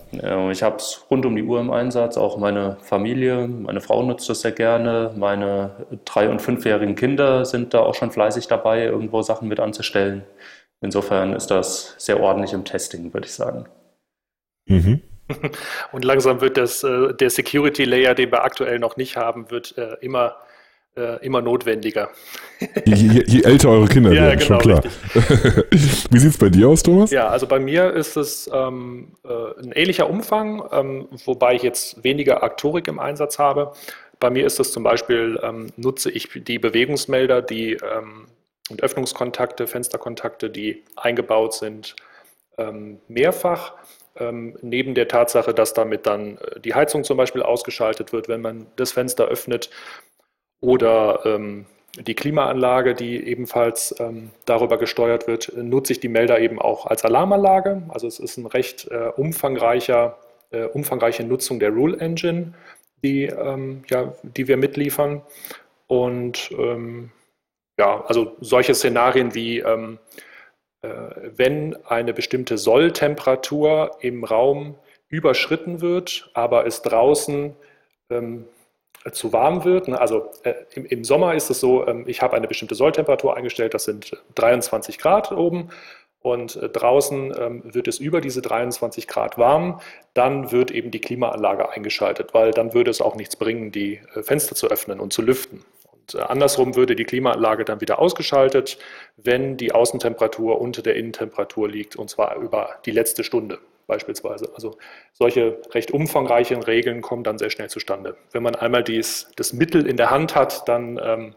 Ich 0.52 0.62
habe 0.62 0.76
es 0.78 1.06
rund 1.10 1.26
um 1.26 1.36
die 1.36 1.44
Uhr 1.44 1.60
im 1.60 1.72
Einsatz, 1.72 2.18
auch 2.18 2.38
meine 2.38 2.78
Familie, 2.82 3.48
meine 3.48 3.82
Frau 3.82 4.04
nutzt 4.04 4.30
das 4.30 4.42
sehr 4.42 4.52
gerne, 4.52 5.14
meine 5.16 5.88
drei- 6.04 6.30
und 6.30 6.42
fünfjährigen 6.42 6.96
Kinder 6.96 7.46
sind 7.46 7.74
da 7.74 7.80
auch 7.80 7.96
schon 7.96 8.12
fleißig 8.12 8.48
dabei, 8.48 8.84
irgendwo 8.84 9.22
Sachen 9.22 9.48
mit 9.48 9.60
anzustellen. 9.60 10.24
Insofern 10.82 11.34
ist 11.34 11.48
das 11.48 11.96
sehr 11.98 12.20
ordentlich 12.20 12.54
im 12.54 12.66
Testing, 12.66 13.14
würde 13.14 13.28
ich 13.28 13.34
sagen. 13.34 13.66
Mhm. 14.68 15.02
Und 15.92 16.06
langsam 16.06 16.42
wird 16.42 16.58
das, 16.58 16.84
äh, 16.84 17.14
der 17.14 17.30
Security 17.30 17.86
Layer, 17.86 18.14
den 18.14 18.32
wir 18.32 18.44
aktuell 18.44 18.78
noch 18.78 18.98
nicht 18.98 19.18
haben, 19.18 19.50
wird 19.50 19.78
äh, 19.78 19.96
immer 20.02 20.36
äh, 20.98 21.26
immer 21.26 21.42
notwendiger. 21.42 22.10
Je, 22.86 22.96
je, 22.96 23.24
je, 23.28 23.42
älter 23.44 23.70
eure 23.70 23.88
Kinder 23.88 24.12
ja, 24.14 24.22
werden, 24.24 24.40
genau, 24.40 24.46
schon 24.46 24.58
klar. 24.60 24.84
Wie 26.10 26.20
sieht 26.20 26.32
es 26.32 26.38
bei 26.38 26.50
dir 26.50 26.70
aus, 26.70 26.84
Thomas? 26.84 27.12
Ja, 27.12 27.28
also 27.28 27.48
bei 27.48 27.60
mir 27.60 27.94
ist 27.94 28.18
es 28.18 28.50
ähm, 28.54 29.14
äh, 29.24 29.62
ein 29.62 29.72
ähnlicher 29.74 30.10
Umfang, 30.10 30.64
ähm, 30.72 31.08
wobei 31.26 31.56
ich 31.56 31.64
jetzt 31.64 32.04
weniger 32.04 32.44
Aktorik 32.44 32.88
im 32.88 33.00
Einsatz 33.00 33.40
habe. 33.40 33.74
Bei 34.20 34.30
mir 34.30 34.46
ist 34.46 34.60
es 34.60 34.72
zum 34.72 34.84
Beispiel, 34.84 35.40
ähm, 35.44 35.68
nutze 35.76 36.10
ich 36.10 36.30
die 36.34 36.60
Bewegungsmelder, 36.60 37.42
die 37.42 37.74
ähm, 37.74 38.28
und 38.70 38.82
Öffnungskontakte, 38.82 39.68
Fensterkontakte, 39.68 40.50
die 40.50 40.84
eingebaut 40.96 41.54
sind, 41.54 41.96
ähm, 42.58 43.00
mehrfach. 43.08 43.74
Ähm, 44.18 44.58
neben 44.62 44.96
der 44.96 45.10
Tatsache, 45.10 45.54
dass 45.54 45.74
damit 45.74 46.06
dann 46.06 46.38
äh, 46.38 46.60
die 46.62 46.74
Heizung 46.74 47.04
zum 47.04 47.18
Beispiel 47.18 47.44
ausgeschaltet 47.44 48.14
wird, 48.14 48.30
wenn 48.30 48.42
man 48.42 48.68
das 48.78 48.94
Fenster 48.94 49.26
öffnet, 49.26 49.70
oder 50.62 51.26
ähm, 51.26 51.66
die 51.98 52.14
Klimaanlage, 52.14 52.94
die 52.94 53.26
ebenfalls 53.26 53.96
ähm, 54.00 54.32
darüber 54.46 54.78
gesteuert 54.78 55.28
wird, 55.28 55.52
nutze 55.56 55.94
ich 55.94 56.00
die 56.00 56.10
Melder 56.10 56.40
eben 56.40 56.60
auch 56.60 56.86
als 56.86 57.06
Alarmanlage. 57.06 57.84
Also 57.90 58.08
es 58.08 58.20
ist 58.20 58.38
eine 58.38 58.54
recht 58.54 58.88
äh, 58.92 59.12
umfangreicher, 59.16 60.18
äh, 60.52 60.66
umfangreiche 60.66 61.24
Nutzung 61.24 61.60
der 61.60 61.70
Rule 61.70 61.98
Engine, 61.98 62.54
die, 63.04 63.26
ähm, 63.26 63.84
ja, 63.90 64.14
die 64.24 64.48
wir 64.48 64.58
mitliefern. 64.58 65.22
Und 65.88 66.52
ähm, 66.58 67.12
ja, 67.78 68.04
also 68.06 68.36
solche 68.42 68.74
Szenarien 68.74 69.36
wie 69.36 69.60
ähm, 69.60 70.00
äh, 70.86 71.32
wenn 71.38 71.76
eine 71.86 72.14
bestimmte 72.14 72.58
Solltemperatur 72.58 73.98
im 74.02 74.24
Raum 74.24 74.76
überschritten 75.08 75.82
wird, 75.82 76.30
aber 76.34 76.66
es 76.66 76.82
draußen 76.82 77.56
ähm, 78.10 78.46
zu 79.12 79.34
warm 79.34 79.64
wird. 79.64 79.88
Ne? 79.88 80.00
Also 80.00 80.32
äh, 80.44 80.54
im, 80.74 80.86
im, 80.86 81.04
Sommer 81.04 81.36
ist 81.36 81.50
es 81.50 81.60
so, 81.60 81.88
ähm, 81.88 82.06
ich 82.08 82.22
habe 82.22 82.36
eine 82.36 82.48
bestimmte 82.48 82.76
Solltemperatur 82.76 83.38
eingestellt, 83.38 83.74
das 83.74 83.86
sind 83.86 84.18
23 84.36 84.98
Grad 84.98 85.32
oben 85.32 85.70
und 86.26 86.56
äh, 86.56 86.70
draußen 86.70 87.34
ähm, 87.40 87.62
wird 87.66 87.88
es 87.88 88.00
über 88.00 88.20
diese 88.20 88.42
23 88.42 89.08
Grad 89.08 89.38
warm, 89.38 89.80
dann 90.16 90.52
wird 90.52 90.72
eben 90.72 90.90
die 90.90 91.00
Klimaanlage 91.00 91.70
eingeschaltet, 91.70 92.34
weil 92.34 92.52
dann 92.52 92.74
würde 92.74 92.90
es 92.90 93.00
auch 93.00 93.16
nichts 93.16 93.36
bringen, 93.36 93.72
die 93.72 94.02
äh, 94.16 94.24
Fenster 94.24 94.56
zu 94.56 94.68
öffnen 94.68 95.00
und 95.00 95.14
zu 95.14 95.22
lüften. 95.22 95.64
Und 95.92 96.16
äh, 96.16 96.24
andersrum 96.24 96.76
würde 96.76 96.96
die 96.96 97.04
Klimaanlage 97.04 97.64
dann 97.64 97.80
wieder 97.80 98.00
ausgeschaltet, 98.00 98.80
wenn 99.18 99.56
die 99.56 99.72
Außentemperatur 99.72 100.60
unter 100.60 100.82
der 100.82 100.96
Innentemperatur 100.96 101.70
liegt, 101.70 101.96
und 101.96 102.10
zwar 102.10 102.38
über 102.38 102.70
die 102.86 102.92
letzte 102.92 103.24
Stunde 103.24 103.60
beispielsweise. 103.88 104.52
Also 104.54 104.78
solche 105.14 105.62
recht 105.72 105.92
umfangreichen 105.92 106.64
Regeln 106.64 107.02
kommen 107.02 107.24
dann 107.24 107.38
sehr 107.38 107.50
schnell 107.50 107.70
zustande. 107.70 108.16
Wenn 108.32 108.44
man 108.44 108.56
einmal 108.56 108.84
dies, 108.84 109.28
das 109.36 109.54
Mittel 109.54 109.88
in 109.88 109.98
der 109.98 110.12
Hand 110.12 110.36
hat, 110.36 110.68
dann, 110.68 111.00
ähm, 111.04 111.34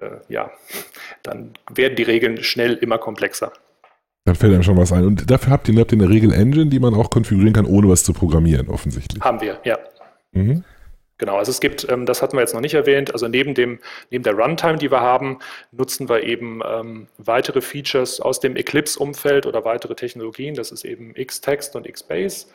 äh, 0.00 0.10
ja, 0.28 0.50
dann 1.22 1.54
werden 1.72 1.96
die 1.96 2.02
Regeln 2.02 2.42
schnell 2.42 2.74
immer 2.74 2.98
komplexer. 2.98 3.52
Dann 4.24 4.34
fällt 4.34 4.52
einem 4.52 4.62
schon 4.62 4.76
was 4.76 4.92
ein. 4.92 5.04
Und 5.06 5.30
dafür 5.30 5.52
habt 5.52 5.68
ihr, 5.68 5.80
habt 5.80 5.92
ihr 5.92 5.98
eine 5.98 6.10
Regel-Engine, 6.10 6.66
die 6.66 6.80
man 6.80 6.94
auch 6.94 7.08
konfigurieren 7.08 7.54
kann, 7.54 7.64
ohne 7.64 7.88
was 7.88 8.04
zu 8.04 8.12
programmieren, 8.12 8.68
offensichtlich. 8.68 9.22
Haben 9.22 9.40
wir, 9.40 9.58
ja. 9.64 9.78
Mhm. 10.32 10.64
Genau, 11.18 11.36
also 11.36 11.50
es 11.50 11.60
gibt, 11.60 11.86
ähm, 11.90 12.06
das 12.06 12.22
hatten 12.22 12.36
wir 12.36 12.40
jetzt 12.40 12.54
noch 12.54 12.60
nicht 12.60 12.74
erwähnt, 12.74 13.12
also 13.12 13.26
neben, 13.26 13.54
dem, 13.54 13.80
neben 14.10 14.22
der 14.22 14.34
Runtime, 14.34 14.78
die 14.78 14.90
wir 14.90 15.00
haben, 15.00 15.40
nutzen 15.72 16.08
wir 16.08 16.22
eben 16.22 16.62
ähm, 16.64 17.08
weitere 17.18 17.60
Features 17.60 18.20
aus 18.20 18.38
dem 18.38 18.54
Eclipse-Umfeld 18.56 19.44
oder 19.44 19.64
weitere 19.64 19.96
Technologien. 19.96 20.54
Das 20.54 20.70
ist 20.70 20.84
eben 20.84 21.14
Xtext 21.14 21.74
und 21.74 21.92
Xbase. 21.92 22.46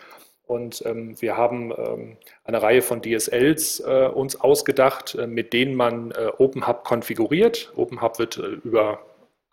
Und 0.46 0.84
ähm, 0.86 1.20
wir 1.22 1.38
haben 1.38 1.72
ähm, 1.72 2.18
eine 2.44 2.62
Reihe 2.62 2.82
von 2.82 3.02
DSLs 3.02 3.82
äh, 3.82 4.08
uns 4.14 4.40
ausgedacht, 4.40 5.16
äh, 5.16 5.28
mit 5.28 5.54
denen 5.54 5.76
man 5.76 6.12
äh, 6.12 6.32
OpenHub 6.38 6.84
konfiguriert. 6.84 7.72
OpenHub 7.76 8.20
wird 8.20 8.38
äh, 8.38 8.48
über 8.64 9.00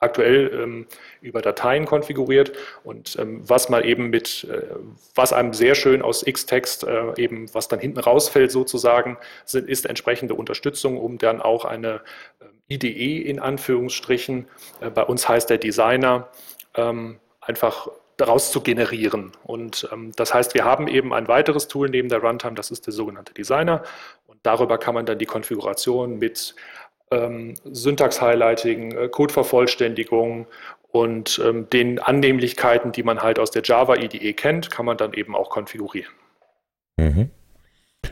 aktuell 0.00 0.50
ähm, 0.52 0.86
über 1.20 1.42
Dateien 1.42 1.84
konfiguriert 1.84 2.52
und 2.82 3.16
ähm, 3.18 3.48
was 3.48 3.68
man 3.68 3.84
eben 3.84 4.08
mit, 4.08 4.44
äh, 4.50 4.62
was 5.14 5.32
einem 5.32 5.52
sehr 5.52 5.74
schön 5.74 6.02
aus 6.02 6.24
Xtext 6.24 6.84
äh, 6.84 7.12
eben, 7.16 7.52
was 7.54 7.68
dann 7.68 7.78
hinten 7.78 8.00
rausfällt 8.00 8.50
sozusagen, 8.50 9.18
sind, 9.44 9.68
ist 9.68 9.86
entsprechende 9.86 10.34
Unterstützung, 10.34 10.96
um 10.96 11.18
dann 11.18 11.40
auch 11.42 11.66
eine 11.66 12.00
äh, 12.40 12.74
IDE 12.74 13.20
in 13.22 13.38
Anführungsstrichen, 13.38 14.48
äh, 14.80 14.90
bei 14.90 15.02
uns 15.02 15.28
heißt 15.28 15.50
der 15.50 15.58
Designer, 15.58 16.28
ähm, 16.74 17.18
einfach 17.40 17.88
daraus 18.16 18.52
zu 18.52 18.60
generieren. 18.60 19.32
Und 19.44 19.88
ähm, 19.92 20.12
das 20.16 20.34
heißt, 20.34 20.54
wir 20.54 20.64
haben 20.64 20.88
eben 20.88 21.12
ein 21.12 21.28
weiteres 21.28 21.68
Tool 21.68 21.88
neben 21.88 22.08
der 22.08 22.20
Runtime, 22.20 22.54
das 22.54 22.70
ist 22.70 22.86
der 22.86 22.92
sogenannte 22.92 23.32
Designer. 23.34 23.82
Und 24.26 24.38
darüber 24.42 24.78
kann 24.78 24.94
man 24.94 25.06
dann 25.06 25.18
die 25.18 25.26
Konfiguration 25.26 26.18
mit 26.18 26.54
ähm, 27.10 27.54
Syntax-Highlighting, 27.64 28.92
äh, 28.92 29.08
Codevervollständigung 29.08 30.46
und 30.92 31.40
ähm, 31.44 31.68
den 31.70 31.98
Annehmlichkeiten, 31.98 32.92
die 32.92 33.02
man 33.02 33.20
halt 33.20 33.38
aus 33.38 33.50
der 33.50 33.62
Java 33.64 33.96
IDE 33.96 34.32
kennt, 34.32 34.70
kann 34.70 34.86
man 34.86 34.96
dann 34.96 35.12
eben 35.12 35.34
auch 35.34 35.50
konfigurieren. 35.50 36.12
Mhm. 36.96 37.30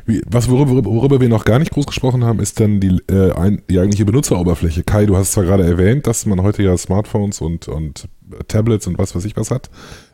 Wie, 0.05 0.23
was, 0.27 0.51
worüber, 0.51 0.85
worüber, 0.85 1.21
wir 1.21 1.29
noch 1.29 1.45
gar 1.45 1.59
nicht 1.59 1.73
groß 1.73 1.87
gesprochen 1.87 2.25
haben, 2.25 2.41
ist 2.41 2.61
dann 2.61 2.79
die, 2.79 3.01
äh, 3.11 3.33
ein, 3.33 3.63
die 3.71 3.79
eigentliche 3.79 4.05
Benutzeroberfläche. 4.05 4.83
Kai, 4.83 5.07
du 5.07 5.17
hast 5.17 5.33
zwar 5.33 5.45
gerade 5.45 5.65
erwähnt, 5.65 6.07
dass 6.07 6.27
man 6.27 6.43
heute 6.43 6.63
ja 6.63 6.77
Smartphones 6.77 7.41
und, 7.41 7.69
und 7.69 8.09
Tablets 8.49 8.87
und 8.87 8.99
was 8.99 9.15
weiß 9.15 9.25
ich 9.25 9.37
was 9.37 9.51
hat. 9.51 9.71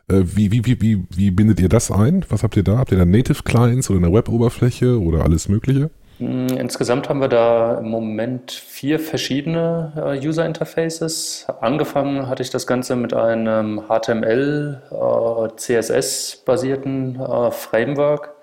Äh, 0.09 0.23
wie, 0.25 0.53
wie, 0.53 0.65
wie, 0.65 0.81
wie, 0.81 1.05
wie 1.11 1.31
bindet 1.31 1.61
ihr 1.61 1.69
das 1.69 1.91
ein? 1.91 2.25
Was 2.29 2.43
habt 2.43 2.57
ihr 2.57 2.63
da? 2.63 2.79
Habt 2.79 2.93
ihr 2.93 2.99
da 2.99 3.05
Native 3.05 3.43
Clients 3.43 3.91
oder 3.91 3.99
eine 3.99 4.13
Web-Oberfläche 4.13 5.01
oder 5.01 5.25
alles 5.25 5.49
Mögliche? 5.49 5.91
Hm, 6.19 6.47
insgesamt 6.49 7.09
haben 7.09 7.21
wir 7.21 7.29
da 7.29 7.79
im 7.79 7.89
Moment 7.89 8.53
vier 8.53 9.01
verschiedene 9.01 9.93
äh, 9.97 10.27
User 10.27 10.47
Interfaces. 10.47 11.47
Angefangen 11.61 12.29
hatte 12.29 12.43
ich 12.43 12.51
das 12.51 12.67
Ganze 12.67 12.95
mit 12.95 13.13
einem 13.15 13.85
HTML, 13.89 14.81
äh, 14.93 15.57
CSS-basierten 15.57 17.21
äh, 17.21 17.51
Framework, 17.51 18.35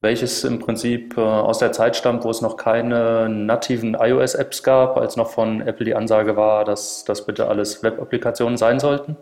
welches 0.00 0.44
im 0.44 0.60
Prinzip 0.60 1.18
aus 1.18 1.58
der 1.58 1.72
Zeit 1.72 1.96
stammt, 1.96 2.22
wo 2.24 2.30
es 2.30 2.42
noch 2.42 2.56
keine 2.56 3.28
nativen 3.28 3.96
iOS-Apps 3.98 4.62
gab, 4.62 4.96
als 4.98 5.16
noch 5.16 5.30
von 5.30 5.62
Apple 5.62 5.84
die 5.84 5.94
Ansage 5.96 6.36
war, 6.36 6.64
dass 6.64 7.04
das 7.04 7.26
bitte 7.26 7.48
alles 7.48 7.82
Web-Applikationen 7.82 8.56
sein 8.56 8.78
sollten. 8.78 9.16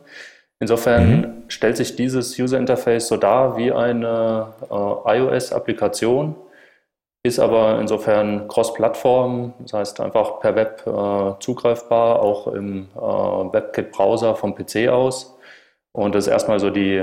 Insofern 0.61 1.21
mhm. 1.21 1.43
stellt 1.49 1.77
sich 1.77 1.97
dieses 1.97 2.39
User 2.39 2.59
Interface 2.59 3.09
so 3.09 3.17
dar 3.17 3.57
wie 3.57 3.73
eine 3.73 4.49
iOS-Applikation 4.71 6.35
ist 7.25 7.39
aber 7.39 7.81
insofern 7.81 8.49
Cross-Plattform, 8.49 9.55
das 9.61 9.73
heißt 9.73 10.01
einfach 10.01 10.41
per 10.41 10.55
Web 10.55 10.83
äh, 10.87 11.41
zugreifbar, 11.41 12.21
auch 12.21 12.49
im 12.49 12.89
äh, 12.95 13.01
WebKit-Browser 13.01 14.37
vom 14.37 14.55
PC 14.55 14.89
aus. 14.89 15.35
Und 15.93 16.15
das 16.15 16.27
ist 16.27 16.33
erstmal 16.33 16.61
so 16.61 16.69
die 16.69 17.03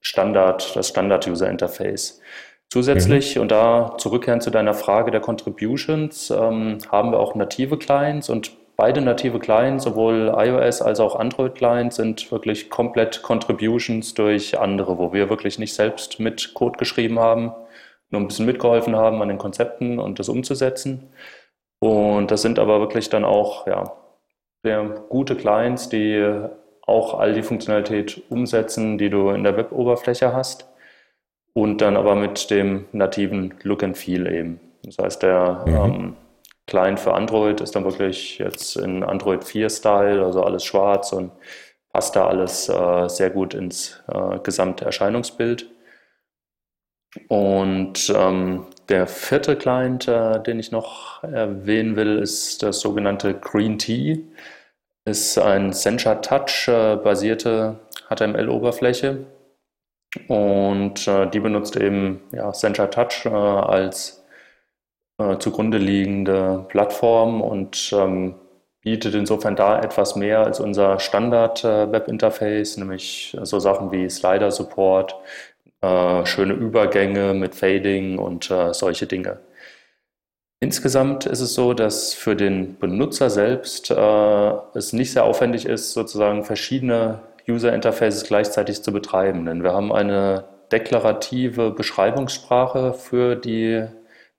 Standard, 0.00 0.76
das 0.76 0.88
Standard-User-Interface. 0.88 2.20
Zusätzlich, 2.68 3.34
mhm. 3.34 3.42
und 3.42 3.50
da 3.50 3.96
zurückkehren 3.98 4.40
zu 4.40 4.50
deiner 4.50 4.74
Frage 4.74 5.10
der 5.10 5.20
Contributions, 5.20 6.30
ähm, 6.30 6.78
haben 6.92 7.10
wir 7.10 7.18
auch 7.18 7.34
native 7.34 7.76
Clients 7.76 8.28
und 8.28 8.52
beide 8.76 9.00
native 9.00 9.40
Clients, 9.40 9.82
sowohl 9.82 10.32
iOS 10.36 10.80
als 10.80 11.00
auch 11.00 11.16
Android 11.16 11.56
Clients, 11.56 11.96
sind 11.96 12.30
wirklich 12.30 12.70
komplett 12.70 13.22
Contributions 13.22 14.14
durch 14.14 14.60
andere, 14.60 14.96
wo 14.98 15.12
wir 15.12 15.28
wirklich 15.28 15.58
nicht 15.58 15.74
selbst 15.74 16.20
mit 16.20 16.54
Code 16.54 16.78
geschrieben 16.78 17.18
haben, 17.18 17.52
nur 18.10 18.20
ein 18.20 18.28
bisschen 18.28 18.46
mitgeholfen 18.46 18.96
haben 18.96 19.20
an 19.22 19.28
den 19.28 19.38
Konzepten 19.38 19.98
und 19.98 20.18
das 20.18 20.28
umzusetzen. 20.28 21.10
Und 21.78 22.30
das 22.30 22.42
sind 22.42 22.58
aber 22.58 22.80
wirklich 22.80 23.10
dann 23.10 23.24
auch 23.24 23.66
ja, 23.66 23.92
sehr 24.62 24.84
gute 25.08 25.36
Clients, 25.36 25.88
die 25.88 26.46
auch 26.86 27.18
all 27.18 27.32
die 27.32 27.42
Funktionalität 27.42 28.22
umsetzen, 28.30 28.96
die 28.98 29.10
du 29.10 29.30
in 29.30 29.44
der 29.44 29.56
Web-Oberfläche 29.56 30.32
hast. 30.32 30.68
Und 31.52 31.80
dann 31.80 31.96
aber 31.96 32.14
mit 32.14 32.50
dem 32.50 32.84
nativen 32.92 33.54
Look 33.62 33.82
and 33.82 33.96
Feel 33.96 34.26
eben. 34.26 34.60
Das 34.84 34.98
heißt, 34.98 35.22
der 35.22 35.64
mhm. 35.66 35.74
ähm, 35.74 36.16
Client 36.66 37.00
für 37.00 37.14
Android 37.14 37.60
ist 37.60 37.74
dann 37.74 37.84
wirklich 37.84 38.38
jetzt 38.38 38.76
in 38.76 39.02
Android 39.02 39.44
4 39.44 39.70
Style, 39.70 40.24
also 40.24 40.42
alles 40.42 40.64
schwarz 40.64 41.12
und 41.12 41.32
passt 41.92 42.14
da 42.14 42.26
alles 42.26 42.68
äh, 42.68 43.08
sehr 43.08 43.30
gut 43.30 43.54
ins 43.54 44.02
äh, 44.08 44.38
Gesamterscheinungsbild. 44.40 45.70
Und 47.28 48.12
ähm, 48.14 48.66
der 48.88 49.06
vierte 49.06 49.56
Client, 49.56 50.06
äh, 50.08 50.42
den 50.42 50.58
ich 50.58 50.70
noch 50.70 51.22
erwähnen 51.22 51.96
will, 51.96 52.18
ist 52.18 52.62
das 52.62 52.80
sogenannte 52.80 53.34
Green 53.34 53.78
Tea. 53.78 54.24
Ist 55.04 55.38
ein 55.38 55.72
Sencha 55.72 56.16
Touch 56.16 56.68
äh, 56.68 56.96
basierte 56.96 57.80
HTML-Oberfläche. 58.08 59.26
Und 60.28 61.06
äh, 61.08 61.28
die 61.28 61.40
benutzt 61.40 61.76
eben 61.76 62.22
ja, 62.32 62.52
Sencha 62.52 62.86
Touch 62.86 63.26
äh, 63.26 63.28
als 63.28 64.24
äh, 65.18 65.38
zugrunde 65.38 65.78
liegende 65.78 66.64
Plattform 66.68 67.40
und 67.40 67.92
ähm, 67.92 68.34
bietet 68.82 69.14
insofern 69.14 69.56
da 69.56 69.80
etwas 69.80 70.14
mehr 70.14 70.40
als 70.40 70.60
unser 70.60 71.00
Standard-Web-Interface, 71.00 72.76
äh, 72.76 72.80
nämlich 72.80 73.36
so 73.42 73.58
Sachen 73.58 73.90
wie 73.90 74.08
Slider-Support, 74.08 75.16
äh, 75.82 76.26
schöne 76.26 76.54
Übergänge 76.54 77.34
mit 77.34 77.54
Fading 77.54 78.18
und 78.18 78.50
äh, 78.50 78.72
solche 78.72 79.06
Dinge. 79.06 79.40
Insgesamt 80.60 81.26
ist 81.26 81.40
es 81.40 81.54
so, 81.54 81.74
dass 81.74 82.14
für 82.14 82.34
den 82.34 82.78
Benutzer 82.78 83.28
selbst 83.28 83.90
äh, 83.90 84.52
es 84.74 84.92
nicht 84.92 85.12
sehr 85.12 85.24
aufwendig 85.24 85.66
ist, 85.66 85.92
sozusagen 85.92 86.44
verschiedene 86.44 87.20
User 87.48 87.74
Interfaces 87.74 88.24
gleichzeitig 88.24 88.82
zu 88.82 88.92
betreiben. 88.92 89.44
Denn 89.44 89.62
wir 89.62 89.72
haben 89.72 89.92
eine 89.92 90.44
deklarative 90.72 91.70
Beschreibungssprache 91.70 92.94
für, 92.94 93.36
die, 93.36 93.84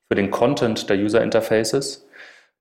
für 0.09 0.15
den 0.15 0.31
Content 0.31 0.89
der 0.89 0.97
User 0.97 1.21
Interfaces. 1.21 2.06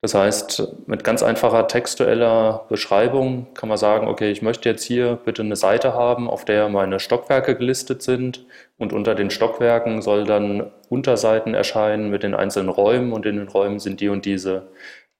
Das 0.06 0.14
heißt, 0.14 0.86
mit 0.86 1.02
ganz 1.02 1.24
einfacher 1.24 1.66
textueller 1.66 2.64
Beschreibung 2.68 3.48
kann 3.54 3.68
man 3.68 3.76
sagen, 3.76 4.06
okay, 4.06 4.30
ich 4.30 4.40
möchte 4.40 4.68
jetzt 4.68 4.84
hier 4.84 5.18
bitte 5.24 5.42
eine 5.42 5.56
Seite 5.56 5.94
haben, 5.94 6.30
auf 6.30 6.44
der 6.44 6.68
meine 6.68 7.00
Stockwerke 7.00 7.56
gelistet 7.56 8.02
sind. 8.02 8.46
Und 8.78 8.92
unter 8.92 9.16
den 9.16 9.30
Stockwerken 9.30 10.02
soll 10.02 10.22
dann 10.22 10.70
Unterseiten 10.88 11.54
erscheinen 11.54 12.08
mit 12.08 12.22
den 12.22 12.36
einzelnen 12.36 12.68
Räumen. 12.68 13.12
Und 13.12 13.26
in 13.26 13.36
den 13.36 13.48
Räumen 13.48 13.80
sind 13.80 14.00
die 14.00 14.08
und 14.08 14.26
diese 14.26 14.68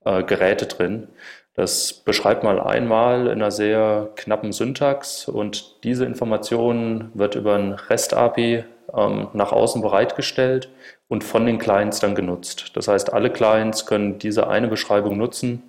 äh, 0.05 0.23
Geräte 0.23 0.67
drin. 0.67 1.09
Das 1.55 1.93
beschreibt 1.93 2.45
mal 2.45 2.61
einmal 2.61 3.27
in 3.27 3.43
einer 3.43 3.51
sehr 3.51 4.11
knappen 4.15 4.53
Syntax. 4.53 5.27
Und 5.27 5.83
diese 5.83 6.05
Information 6.05 7.11
wird 7.15 7.35
über 7.35 7.57
ein 7.57 7.73
REST-API 7.73 8.63
ähm, 8.95 9.29
nach 9.33 9.51
außen 9.51 9.83
bereitgestellt 9.83 10.69
und 11.09 11.25
von 11.25 11.47
den 11.47 11.59
Clients 11.59 12.01
dann 12.01 12.15
genutzt. 12.15 12.73
Das 12.75 12.89
heißt, 12.89 13.13
alle 13.13 13.31
Clients 13.31 13.87
können 13.87 14.19
diese 14.19 14.49
eine 14.49 14.69
Beschreibung 14.69 15.17
nutzen 15.17 15.63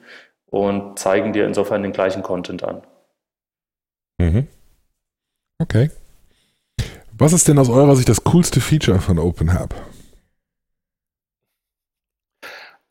und 0.47 0.97
zeigen 0.97 1.33
dir 1.33 1.45
insofern 1.45 1.83
den 1.83 1.91
gleichen 1.91 2.23
Content 2.23 2.63
an. 2.63 2.81
Mhm. 4.19 4.47
Okay. 5.59 5.91
Was 7.11 7.33
ist 7.33 7.47
denn 7.47 7.57
aus 7.59 7.69
eurer 7.69 7.95
Sicht 7.95 8.09
das 8.09 8.23
coolste 8.23 8.61
Feature 8.61 8.99
von 8.99 9.19
OpenHub? 9.19 9.73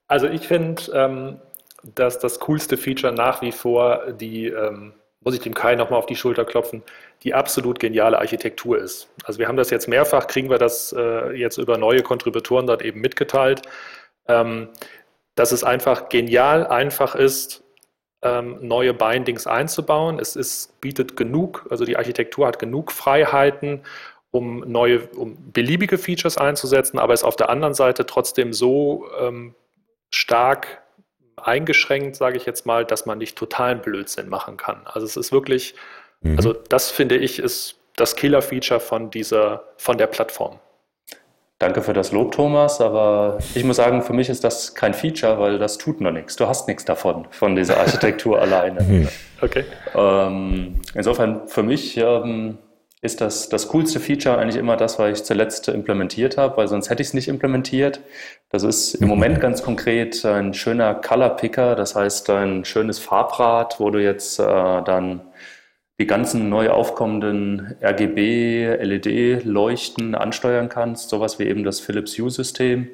Also 0.08 0.28
ich 0.28 0.46
finde, 0.46 0.82
ähm, 0.92 1.40
dass 1.94 2.18
das 2.18 2.40
coolste 2.40 2.76
Feature 2.76 3.12
nach 3.12 3.42
wie 3.42 3.52
vor 3.52 4.12
die, 4.12 4.46
ähm, 4.46 4.94
muss 5.26 5.34
ich 5.34 5.40
dem 5.40 5.54
Kai 5.54 5.74
nochmal 5.74 5.98
auf 5.98 6.06
die 6.06 6.14
Schulter 6.14 6.44
klopfen, 6.44 6.84
die 7.24 7.34
absolut 7.34 7.80
geniale 7.80 8.16
Architektur 8.16 8.78
ist. 8.78 9.08
Also 9.24 9.40
wir 9.40 9.48
haben 9.48 9.56
das 9.56 9.70
jetzt 9.70 9.88
mehrfach, 9.88 10.28
kriegen 10.28 10.50
wir 10.50 10.58
das 10.58 10.94
äh, 10.96 11.32
jetzt 11.32 11.58
über 11.58 11.78
neue 11.78 12.04
Kontributoren 12.04 12.68
dort 12.68 12.80
eben 12.80 13.00
mitgeteilt, 13.00 13.62
ähm, 14.28 14.68
dass 15.34 15.50
es 15.50 15.64
einfach 15.64 16.10
genial 16.10 16.64
einfach 16.68 17.16
ist, 17.16 17.64
ähm, 18.22 18.58
neue 18.60 18.94
Bindings 18.94 19.48
einzubauen. 19.48 20.20
Es 20.20 20.36
ist, 20.36 20.80
bietet 20.80 21.16
genug, 21.16 21.66
also 21.70 21.84
die 21.84 21.96
Architektur 21.96 22.46
hat 22.46 22.60
genug 22.60 22.92
Freiheiten, 22.92 23.82
um 24.30 24.60
neue, 24.60 25.08
um 25.08 25.50
beliebige 25.50 25.98
Features 25.98 26.38
einzusetzen, 26.38 27.00
aber 27.00 27.14
ist 27.14 27.24
auf 27.24 27.34
der 27.34 27.50
anderen 27.50 27.74
Seite 27.74 28.06
trotzdem 28.06 28.52
so 28.52 29.08
ähm, 29.20 29.56
stark 30.08 30.85
eingeschränkt, 31.36 32.16
sage 32.16 32.36
ich 32.36 32.46
jetzt 32.46 32.66
mal, 32.66 32.84
dass 32.84 33.06
man 33.06 33.18
nicht 33.18 33.36
totalen 33.36 33.80
Blödsinn 33.80 34.28
machen 34.28 34.56
kann. 34.56 34.80
Also 34.84 35.06
es 35.06 35.16
ist 35.16 35.32
wirklich, 35.32 35.74
mhm. 36.22 36.36
also 36.36 36.52
das 36.52 36.90
finde 36.90 37.16
ich 37.16 37.38
ist 37.38 37.76
das 37.96 38.16
Killer-Feature 38.16 38.80
von 38.80 39.10
dieser, 39.10 39.64
von 39.76 39.96
der 39.98 40.06
Plattform. 40.06 40.58
Danke 41.58 41.80
für 41.80 41.94
das 41.94 42.12
Lob, 42.12 42.32
Thomas, 42.32 42.82
aber 42.82 43.38
ich 43.54 43.64
muss 43.64 43.76
sagen, 43.76 44.02
für 44.02 44.12
mich 44.12 44.28
ist 44.28 44.44
das 44.44 44.74
kein 44.74 44.92
Feature, 44.92 45.38
weil 45.38 45.58
das 45.58 45.78
tut 45.78 46.02
noch 46.02 46.10
nichts. 46.10 46.36
Du 46.36 46.46
hast 46.46 46.68
nichts 46.68 46.84
davon, 46.84 47.26
von 47.30 47.56
dieser 47.56 47.76
Architektur 47.80 48.38
alleine. 48.38 49.08
Okay. 49.40 49.64
Ähm, 49.94 50.82
insofern 50.94 51.48
für 51.48 51.62
mich 51.62 51.96
ähm, 51.96 52.58
ist 53.06 53.20
das, 53.20 53.48
das 53.48 53.68
coolste 53.68 54.00
Feature 54.00 54.38
eigentlich 54.38 54.56
immer 54.56 54.76
das, 54.76 54.98
was 54.98 55.18
ich 55.20 55.24
zuletzt 55.24 55.68
implementiert 55.68 56.36
habe, 56.36 56.58
weil 56.58 56.68
sonst 56.68 56.90
hätte 56.90 57.00
ich 57.02 57.08
es 57.08 57.14
nicht 57.14 57.28
implementiert. 57.28 58.00
Das 58.50 58.62
ist 58.62 58.94
im 58.94 59.08
Moment 59.08 59.40
ganz 59.40 59.62
konkret 59.62 60.24
ein 60.24 60.52
schöner 60.52 60.94
Color 60.94 61.30
Picker, 61.30 61.74
das 61.74 61.94
heißt 61.94 62.28
ein 62.30 62.64
schönes 62.64 62.98
Farbrad, 62.98 63.80
wo 63.80 63.90
du 63.90 64.02
jetzt 64.02 64.38
äh, 64.38 64.44
dann 64.44 65.22
die 65.98 66.06
ganzen 66.06 66.48
neu 66.50 66.70
aufkommenden 66.70 67.76
RGB, 67.82 68.76
LED-Leuchten 68.82 70.14
ansteuern 70.14 70.68
kannst, 70.68 71.08
sowas 71.08 71.38
wie 71.38 71.44
eben 71.44 71.64
das 71.64 71.80
Philips 71.80 72.18
Hue-System. 72.18 72.88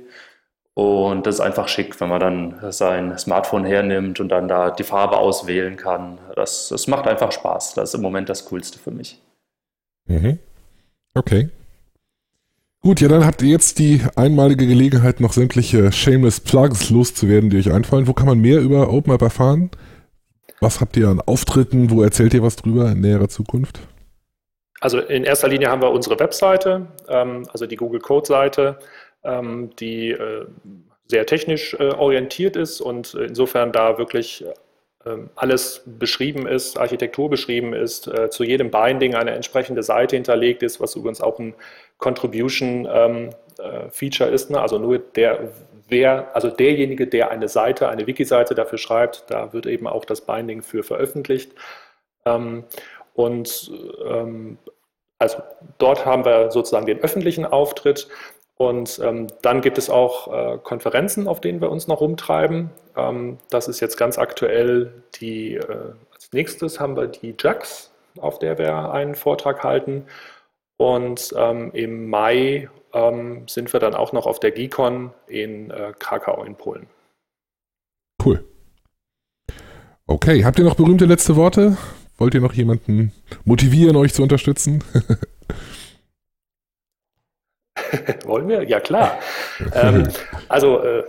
Und 0.74 1.26
das 1.26 1.36
ist 1.36 1.40
einfach 1.40 1.68
schick, 1.68 2.00
wenn 2.00 2.08
man 2.08 2.20
dann 2.20 2.72
sein 2.72 3.18
Smartphone 3.18 3.64
hernimmt 3.64 4.20
und 4.20 4.28
dann 4.30 4.48
da 4.48 4.70
die 4.70 4.84
Farbe 4.84 5.18
auswählen 5.18 5.76
kann. 5.76 6.18
Das, 6.34 6.68
das 6.68 6.86
macht 6.86 7.06
einfach 7.06 7.32
Spaß. 7.32 7.74
Das 7.74 7.90
ist 7.90 7.94
im 7.94 8.02
Moment 8.02 8.28
das 8.28 8.46
Coolste 8.46 8.78
für 8.78 8.90
mich. 8.90 9.20
Mhm. 10.06 10.38
Okay. 11.14 11.48
Gut, 12.80 13.00
ja, 13.00 13.06
dann 13.06 13.24
habt 13.24 13.42
ihr 13.42 13.48
jetzt 13.48 13.78
die 13.78 14.00
einmalige 14.16 14.66
Gelegenheit, 14.66 15.20
noch 15.20 15.32
sämtliche 15.32 15.92
Shameless 15.92 16.40
Plugs 16.40 16.90
loszuwerden, 16.90 17.48
die 17.48 17.58
euch 17.58 17.72
einfallen. 17.72 18.08
Wo 18.08 18.12
kann 18.12 18.26
man 18.26 18.40
mehr 18.40 18.60
über 18.60 18.92
OpenUp 18.92 19.22
erfahren? 19.22 19.70
Was 20.60 20.80
habt 20.80 20.96
ihr 20.96 21.08
an 21.08 21.20
Auftritten? 21.20 21.90
Wo 21.90 22.02
erzählt 22.02 22.34
ihr 22.34 22.42
was 22.42 22.56
drüber 22.56 22.90
in 22.90 23.00
näherer 23.00 23.28
Zukunft? 23.28 23.80
Also 24.80 24.98
in 24.98 25.22
erster 25.22 25.46
Linie 25.46 25.70
haben 25.70 25.80
wir 25.80 25.92
unsere 25.92 26.18
Webseite, 26.18 26.88
ähm, 27.08 27.46
also 27.52 27.66
die 27.66 27.76
Google 27.76 28.00
Code 28.00 28.26
Seite, 28.26 28.80
ähm, 29.22 29.70
die 29.78 30.10
äh, 30.10 30.46
sehr 31.06 31.24
technisch 31.24 31.74
äh, 31.74 31.90
orientiert 31.90 32.56
ist 32.56 32.80
und 32.80 33.14
insofern 33.14 33.70
da 33.70 33.96
wirklich 33.98 34.44
alles 35.34 35.82
beschrieben 35.84 36.46
ist, 36.46 36.78
Architektur 36.78 37.28
beschrieben 37.28 37.74
ist, 37.74 38.06
äh, 38.06 38.30
zu 38.30 38.44
jedem 38.44 38.70
Binding 38.70 39.14
eine 39.14 39.32
entsprechende 39.32 39.82
Seite 39.82 40.16
hinterlegt 40.16 40.62
ist, 40.62 40.80
was 40.80 40.94
übrigens 40.94 41.20
auch 41.20 41.38
ein 41.38 41.54
Contribution-Feature 41.98 44.28
ähm, 44.28 44.30
äh, 44.30 44.34
ist. 44.34 44.50
Ne? 44.50 44.60
Also 44.60 44.78
nur 44.78 44.98
der, 44.98 45.50
wer, 45.88 46.34
also 46.34 46.50
derjenige, 46.50 47.06
der 47.06 47.30
eine 47.30 47.48
Seite, 47.48 47.88
eine 47.88 48.06
Wiki-Seite 48.06 48.54
dafür 48.54 48.78
schreibt, 48.78 49.24
da 49.28 49.52
wird 49.52 49.66
eben 49.66 49.86
auch 49.86 50.04
das 50.04 50.20
Binding 50.20 50.62
für 50.62 50.82
veröffentlicht. 50.82 51.52
Ähm, 52.24 52.64
und 53.14 53.70
also 55.18 55.42
dort 55.78 56.06
haben 56.06 56.24
wir 56.24 56.50
sozusagen 56.50 56.86
den 56.86 57.00
öffentlichen 57.00 57.44
Auftritt. 57.44 58.08
Und 58.56 59.00
ähm, 59.02 59.26
dann 59.42 59.60
gibt 59.60 59.78
es 59.78 59.90
auch 59.90 60.32
äh, 60.32 60.58
Konferenzen, 60.58 61.26
auf 61.26 61.40
denen 61.40 61.60
wir 61.60 61.70
uns 61.70 61.88
noch 61.88 62.00
rumtreiben. 62.00 62.70
Ähm, 62.96 63.38
das 63.50 63.68
ist 63.68 63.80
jetzt 63.80 63.96
ganz 63.96 64.18
aktuell 64.18 64.92
die, 65.20 65.54
äh, 65.54 65.92
als 66.12 66.32
nächstes 66.32 66.78
haben 66.78 66.96
wir 66.96 67.08
die 67.08 67.34
JAX, 67.38 67.90
auf 68.18 68.38
der 68.38 68.58
wir 68.58 68.92
einen 68.92 69.14
Vortrag 69.14 69.64
halten. 69.64 70.04
Und 70.76 71.32
ähm, 71.36 71.70
im 71.72 72.10
Mai 72.10 72.68
ähm, 72.92 73.44
sind 73.48 73.72
wir 73.72 73.80
dann 73.80 73.94
auch 73.94 74.12
noch 74.12 74.26
auf 74.26 74.40
der 74.40 74.50
GICON 74.50 75.12
in 75.26 75.70
äh, 75.70 75.92
Krakau 75.98 76.44
in 76.44 76.54
Polen. 76.54 76.86
Cool. 78.24 78.44
Okay, 80.06 80.44
habt 80.44 80.58
ihr 80.58 80.64
noch 80.64 80.74
berühmte 80.74 81.06
letzte 81.06 81.36
Worte? 81.36 81.76
Wollt 82.18 82.34
ihr 82.34 82.40
noch 82.40 82.52
jemanden 82.52 83.12
motivieren, 83.44 83.96
euch 83.96 84.12
zu 84.14 84.22
unterstützen? 84.22 84.84
Wollen 88.24 88.48
wir? 88.48 88.64
Ja, 88.64 88.80
klar. 88.80 89.18
ähm, 89.74 90.08
also, 90.48 90.82
äh, 90.82 91.04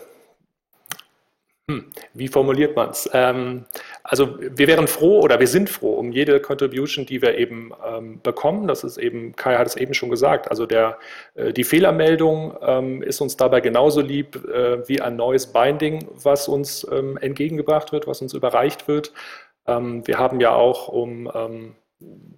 hm, 1.69 1.86
wie 2.13 2.28
formuliert 2.28 2.76
man 2.76 2.89
es? 2.89 3.10
Ähm, 3.13 3.65
also, 4.04 4.38
wir 4.38 4.67
wären 4.67 4.88
froh 4.88 5.22
oder 5.22 5.39
wir 5.39 5.48
sind 5.48 5.69
froh 5.69 5.93
um 5.93 6.12
jede 6.12 6.41
Contribution, 6.41 7.06
die 7.06 7.22
wir 7.22 7.38
eben 7.38 7.72
ähm, 7.88 8.19
bekommen. 8.22 8.67
Das 8.67 8.84
ist 8.84 8.98
eben, 8.98 9.34
Kai 9.38 9.56
hat 9.56 9.67
es 9.67 9.78
eben 9.78 9.93
schon 9.93 10.10
gesagt. 10.10 10.50
Also, 10.50 10.65
der, 10.65 10.98
äh, 11.36 11.54
die 11.54 11.63
Fehlermeldung 11.63 12.58
ähm, 12.62 13.02
ist 13.02 13.22
uns 13.22 13.38
dabei 13.38 13.62
genauso 13.62 14.02
lieb 14.02 14.36
äh, 14.46 14.88
wie 14.89 15.00
ein 15.00 15.15
neues 15.15 15.48
Binding, 15.54 16.06
was 16.12 16.50
uns 16.50 16.86
ähm, 16.91 17.17
entgegengebracht 17.17 17.93
wird, 17.93 18.08
was 18.08 18.22
uns 18.22 18.34
überreicht 18.34 18.89
wird. 18.89 19.13
Ähm, 19.65 20.06
wir 20.06 20.19
haben 20.19 20.41
ja 20.41 20.54
auch 20.54 20.89
um 20.89 21.32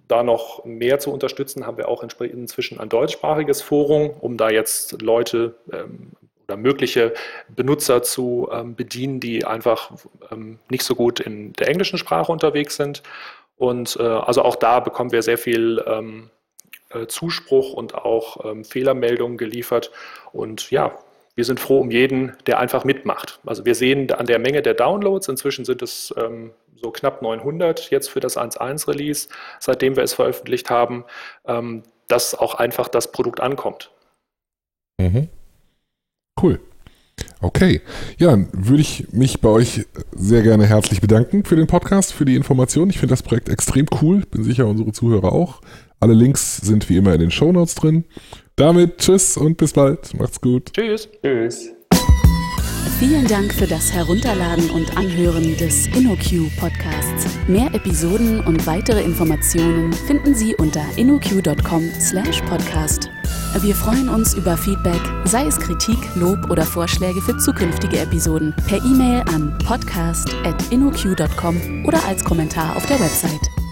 da 0.08 0.22
noch 0.22 0.64
mehr 0.64 0.98
zu 0.98 1.12
unterstützen, 1.12 1.66
haben 1.66 1.78
wir 1.78 1.88
auch 1.88 2.02
inzwischen 2.02 2.78
ein 2.80 2.88
deutschsprachiges 2.88 3.62
Forum, 3.62 4.10
um 4.20 4.36
da 4.36 4.50
jetzt 4.50 5.02
Leute 5.02 5.54
ähm, 5.72 6.12
oder 6.46 6.56
mögliche 6.56 7.12
Benutzer 7.48 8.02
zu 8.02 8.48
ähm, 8.52 8.76
bedienen, 8.76 9.20
die 9.20 9.44
einfach 9.44 9.90
ähm, 10.30 10.58
nicht 10.68 10.84
so 10.84 10.94
gut 10.94 11.20
in 11.20 11.52
der 11.54 11.68
englischen 11.68 11.98
Sprache 11.98 12.30
unterwegs 12.30 12.76
sind. 12.76 13.02
Und 13.56 13.96
äh, 13.98 14.02
also 14.02 14.42
auch 14.42 14.56
da 14.56 14.80
bekommen 14.80 15.12
wir 15.12 15.22
sehr 15.22 15.38
viel 15.38 15.82
ähm, 15.86 16.30
äh, 16.90 17.06
Zuspruch 17.06 17.72
und 17.72 17.94
auch 17.94 18.44
ähm, 18.44 18.64
Fehlermeldungen 18.64 19.38
geliefert. 19.38 19.90
Und 20.32 20.70
ja, 20.70 20.96
wir 21.34 21.44
sind 21.44 21.58
froh 21.58 21.80
um 21.80 21.90
jeden, 21.90 22.36
der 22.46 22.60
einfach 22.60 22.84
mitmacht. 22.84 23.40
Also 23.44 23.64
wir 23.64 23.74
sehen 23.74 24.10
an 24.12 24.26
der 24.26 24.38
Menge 24.38 24.62
der 24.62 24.74
Downloads, 24.74 25.28
inzwischen 25.28 25.64
sind 25.64 25.82
es 25.82 26.14
ähm, 26.16 26.52
so 26.80 26.90
knapp 26.90 27.22
900 27.22 27.90
jetzt 27.90 28.08
für 28.08 28.20
das 28.20 28.36
1.1 28.36 28.88
Release, 28.88 29.28
seitdem 29.60 29.96
wir 29.96 30.02
es 30.02 30.14
veröffentlicht 30.14 30.70
haben, 30.70 31.04
ähm, 31.46 31.82
dass 32.08 32.34
auch 32.34 32.54
einfach 32.54 32.88
das 32.88 33.12
Produkt 33.12 33.40
ankommt. 33.40 33.90
Mhm. 35.00 35.28
Cool. 36.40 36.60
Okay, 37.40 37.80
ja, 38.18 38.38
würde 38.52 38.80
ich 38.80 39.12
mich 39.12 39.40
bei 39.40 39.48
euch 39.48 39.86
sehr 40.12 40.42
gerne 40.42 40.66
herzlich 40.66 41.00
bedanken 41.00 41.44
für 41.44 41.56
den 41.56 41.66
Podcast, 41.66 42.12
für 42.12 42.24
die 42.24 42.36
Informationen. 42.36 42.90
Ich 42.90 42.98
finde 42.98 43.12
das 43.12 43.22
Projekt 43.22 43.48
extrem 43.48 43.86
cool, 44.00 44.22
bin 44.30 44.42
sicher 44.42 44.66
unsere 44.66 44.92
Zuhörer 44.92 45.32
auch. 45.32 45.60
Alle 46.00 46.14
Links 46.14 46.58
sind 46.58 46.88
wie 46.88 46.96
immer 46.96 47.14
in 47.14 47.20
den 47.20 47.30
Show 47.30 47.52
Notes 47.52 47.74
drin. 47.74 48.04
Damit 48.56 48.98
tschüss 48.98 49.36
und 49.36 49.56
bis 49.56 49.72
bald. 49.72 50.18
Macht's 50.18 50.40
gut. 50.40 50.72
Tschüss. 50.72 51.08
Tschüss. 51.22 51.75
Vielen 52.98 53.26
Dank 53.26 53.52
für 53.52 53.66
das 53.66 53.92
Herunterladen 53.92 54.70
und 54.70 54.96
Anhören 54.96 55.54
des 55.58 55.86
InnoQ 55.88 56.48
Podcasts. 56.56 57.26
Mehr 57.46 57.74
Episoden 57.74 58.40
und 58.40 58.66
weitere 58.66 59.02
Informationen 59.02 59.92
finden 59.92 60.34
Sie 60.34 60.56
unter 60.56 60.80
innoq.com/podcast. 60.96 63.10
Wir 63.60 63.74
freuen 63.74 64.08
uns 64.08 64.32
über 64.34 64.56
Feedback, 64.56 65.02
sei 65.24 65.44
es 65.46 65.58
Kritik, 65.58 65.98
Lob 66.14 66.48
oder 66.50 66.64
Vorschläge 66.64 67.20
für 67.20 67.36
zukünftige 67.36 67.98
Episoden, 67.98 68.54
per 68.66 68.78
E-Mail 68.78 69.24
an 69.34 69.58
podcast.innoq.com 69.58 71.84
oder 71.86 72.02
als 72.06 72.24
Kommentar 72.24 72.76
auf 72.76 72.86
der 72.86 72.98
Website. 73.00 73.65